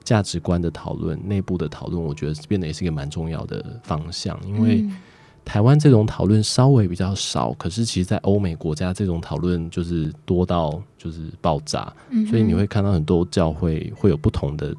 [0.04, 4.40] 价值观的讨论，内部的讨论，我觉得变得也是一个蛮重要的方向。
[4.46, 4.88] 因为
[5.46, 11.92] 台湾这种讨论稍微比较少，可是其实在欧美国家这种讨论就是多到就是爆炸，
[12.30, 14.76] 所以你会看到很多教会会有不同的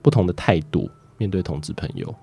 [0.00, 2.14] 不同的态度面对同志朋友。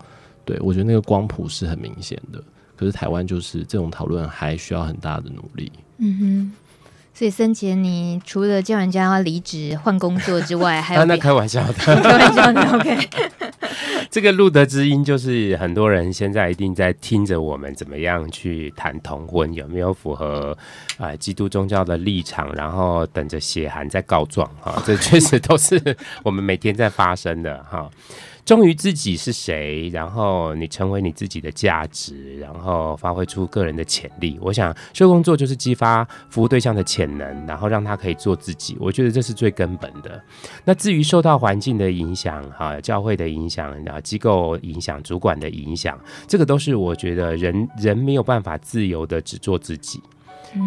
[0.45, 2.41] 对，我觉得那个光谱是很明显的。
[2.75, 5.71] 可是台湾就是这种讨论还需要很大的努力。
[5.97, 6.51] 嗯哼，
[7.13, 12.61] 所以森杰，你除了叫人家要离职换工作之外， 还有、啊、那开玩笑的， 开玩笑的。
[12.77, 13.09] OK，
[14.11, 20.57] 这个路德之音就是很多人现在一定在听着我们怎么样去谈同婚，有没有符合
[20.97, 27.89] 啊、呃、基督宗教的立场，然后等着写函在告状哈，这确实都是我们每天在发生的哈。
[28.45, 34.37] 忠于自己是谁，然后你成为你自己的价值，然后发挥出个人的潜力。
[34.39, 38.77] 我想，社工作就是激发服务对象的潜能，然后让他可以做自己。
[38.79, 40.21] 我觉得这是最根本的。
[40.63, 49.99] 那至于受到环境的影响，哈，教会的影响，然后机构影响，主管的影响，这个都是我觉得人人没有办法自由的只做自己。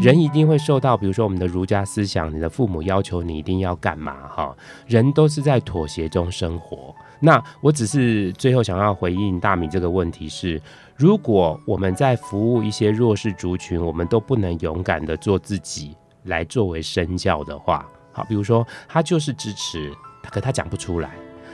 [0.03, 4.55] 人一定会受到，比如说我们的儒家思想，你的父母要求你一定要干嘛，哈，
[4.89, 6.93] 人都是在妥协中生活。
[7.21, 10.61] 那我只是最后想要回应大米这个问题是：
[10.97, 19.93] 如果我们在服务一些弱势族群，我们都不能勇敢的做自己来作为身教的话，好，比如说他就是支持，
[20.31, 21.11] 可他讲不出来，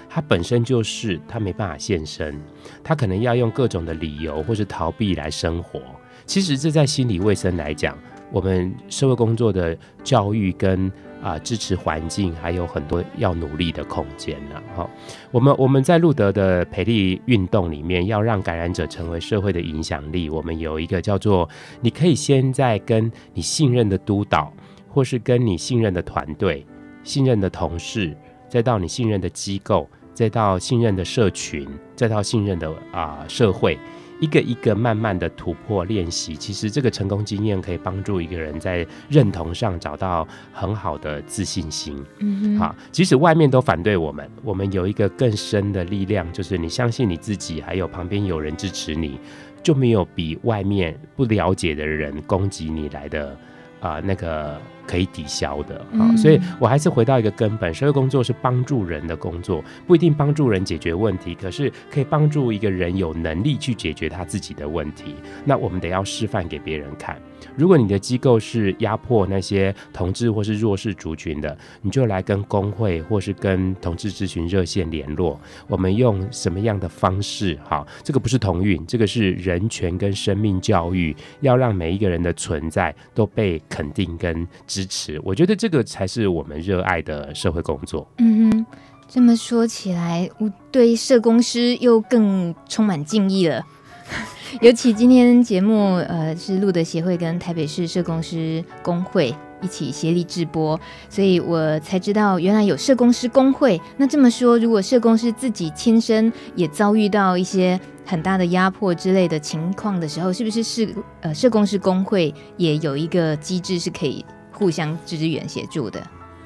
[0.09, 2.39] 他本身就是他没办法现身，
[2.83, 5.81] 他可能要用各种的理由或是逃避来生活。
[6.27, 7.97] 其实这在心理卫生来讲，
[8.31, 10.93] 我们社会工作的教育跟。
[11.25, 14.63] 啊，支持环境还有很多要努力的空间呢。
[14.77, 14.87] 哈，
[15.31, 20.29] 我们我们在路德的培力运动里面，要让感染者成为社会的影响力。
[20.29, 21.49] 我们有一个叫做，
[21.81, 24.53] 你可以先在跟你信任的督导，
[24.87, 26.67] 或是跟你信任的团队、
[27.03, 28.15] 信任的同事，
[28.47, 31.67] 再到你信任的机构，再到信任的社群，
[31.97, 33.79] 再到信任的啊社会。
[34.21, 42.03] 一个一个慢慢的突破练习，其实这个成功经验可以帮助一个人在认同上找到很好的自信心。
[42.19, 49.19] 嗯哼，好，即使外面都反对我们，我们有一个更深的力量，就是你相信你自己，还有旁边有人支持你，
[49.63, 53.37] 就没有比外面不了解的人攻击你来的
[53.85, 56.01] 啊、呃、那个可以抵消的啊。
[56.01, 65.15] 嗯、所以我还是回到一个根本，社会工作是帮助人的工作，不一定帮助人解决问题，可是可以帮助一个人有能力去解决他自己的问题。
[65.45, 67.17] 那我们得要示范给别人看。
[67.57, 75.39] 如果你的机构是压迫那些同志或是弱势族群的，你就来跟工会或是跟同志咨询热线联络。
[75.69, 77.59] 我们用什么样的方式？
[77.65, 85.21] 好，这个不是同运，这个是人权跟生命教育，要让每一个人的存在都被肯定跟支持。
[85.23, 88.07] 我觉得这个才是我们热爱的社会工作。
[88.19, 88.67] 嗯哼，
[89.09, 93.65] 这么说起来，我对社工师又更充满敬意了。
[94.61, 100.79] 尤其今天节目，呃，是路德协会跟台北市社工师工会一起协力制播，
[101.09, 103.81] 所以我才知道原来有社工师工会。
[103.97, 116.01] 那这么说，如果社工师自己亲身也遭遇到一些很大的压迫之类的情况的时候，是不是是呃社工师工会也有一个机制是可以互相支援协助的？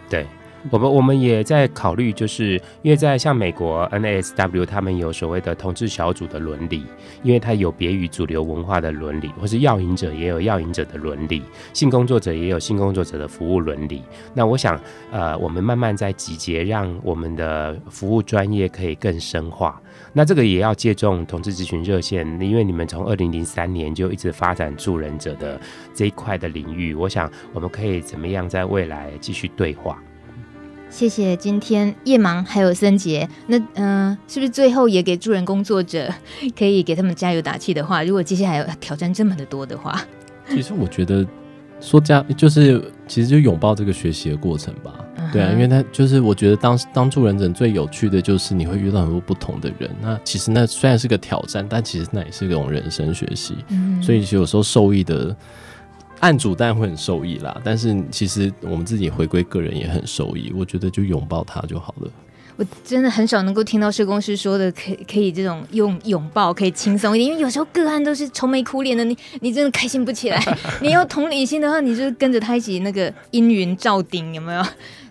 [0.09, 0.27] 对。
[0.71, 6.85] 我们我们也在考虑，就是因为在像美国 NASW，他们有所谓的同志小组的伦理，
[7.23, 11.43] 因为它有别于主流文化的伦理，或是药瘾者也有药瘾者的伦理，
[11.73, 14.03] 性工作者也有性工作者的服务伦理。
[14.35, 14.79] 那我想，
[15.11, 19.81] 呃，我们慢慢在集结，让我们的服务专业可以更深化。
[20.13, 25.61] 那这个也要借重同志咨询热线，因为你们从二零零三年就一直发展助人者的
[25.95, 30.03] 这一块的领域，我想我们可以怎么样在未来继续对话。
[30.91, 36.13] 谢谢今天叶芒还有森杰，那嗯、呃，是不是最后也给助人工作者
[36.59, 38.03] 可以给他们加油打气的话？
[38.03, 40.03] 如果接下来有挑战这么的多的话，
[40.49, 41.25] 其实我觉得
[41.81, 44.95] 说加就是其实就拥抱这个学习的过程吧。
[45.19, 45.33] Uh.
[45.33, 49.89] 对啊，因为他就是我觉得当当助人者最有趣的就是你会遇到很多不同的人。
[50.01, 53.55] 那其实那虽然是个挑战，但其实那也是一种人生学习。
[53.69, 54.05] 嗯、uh，huh.
[54.05, 55.37] 所以有时候受益的。
[56.21, 60.53] 案主当然会很受益啦，但是其实我们自己回归个人也很受益。
[60.57, 62.11] 我觉得就拥抱他就好了。
[62.57, 70.43] 我真的很少能够听到社工师说的，可以可以这种用拥抱可以轻松一点，因为有时候个案都是愁眉苦脸的，你你真的开心不起来。
[70.83, 74.63] 你要同理心的话，你就跟着他一起那个阴云罩顶，有没有？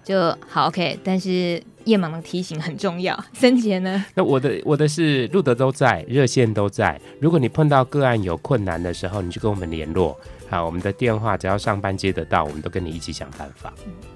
[0.04, 1.00] 就好 OK。
[1.06, 3.18] 但是夜盲的提醒很重要。
[3.34, 4.04] 森杰呢？
[4.16, 7.00] 那我的我的是路德都在，热线都在。
[7.22, 10.18] 如果你碰到个案有困难的时候，你就跟我们联络。
[10.50, 13.74] 好，我们的电话只要上班接得到，我们都跟你一起想办法。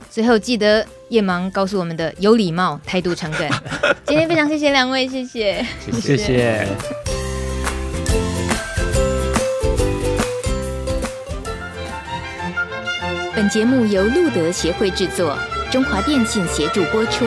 [0.10, 3.50] 最后记得夜盲告诉我们的有礼貌、态度诚恳。
[4.06, 5.66] 今天非常谢谢两位，谢谢，
[6.02, 6.68] 谢谢。
[13.34, 15.38] 本节目由路德协会制作，
[15.72, 17.26] 中华电信协助播出。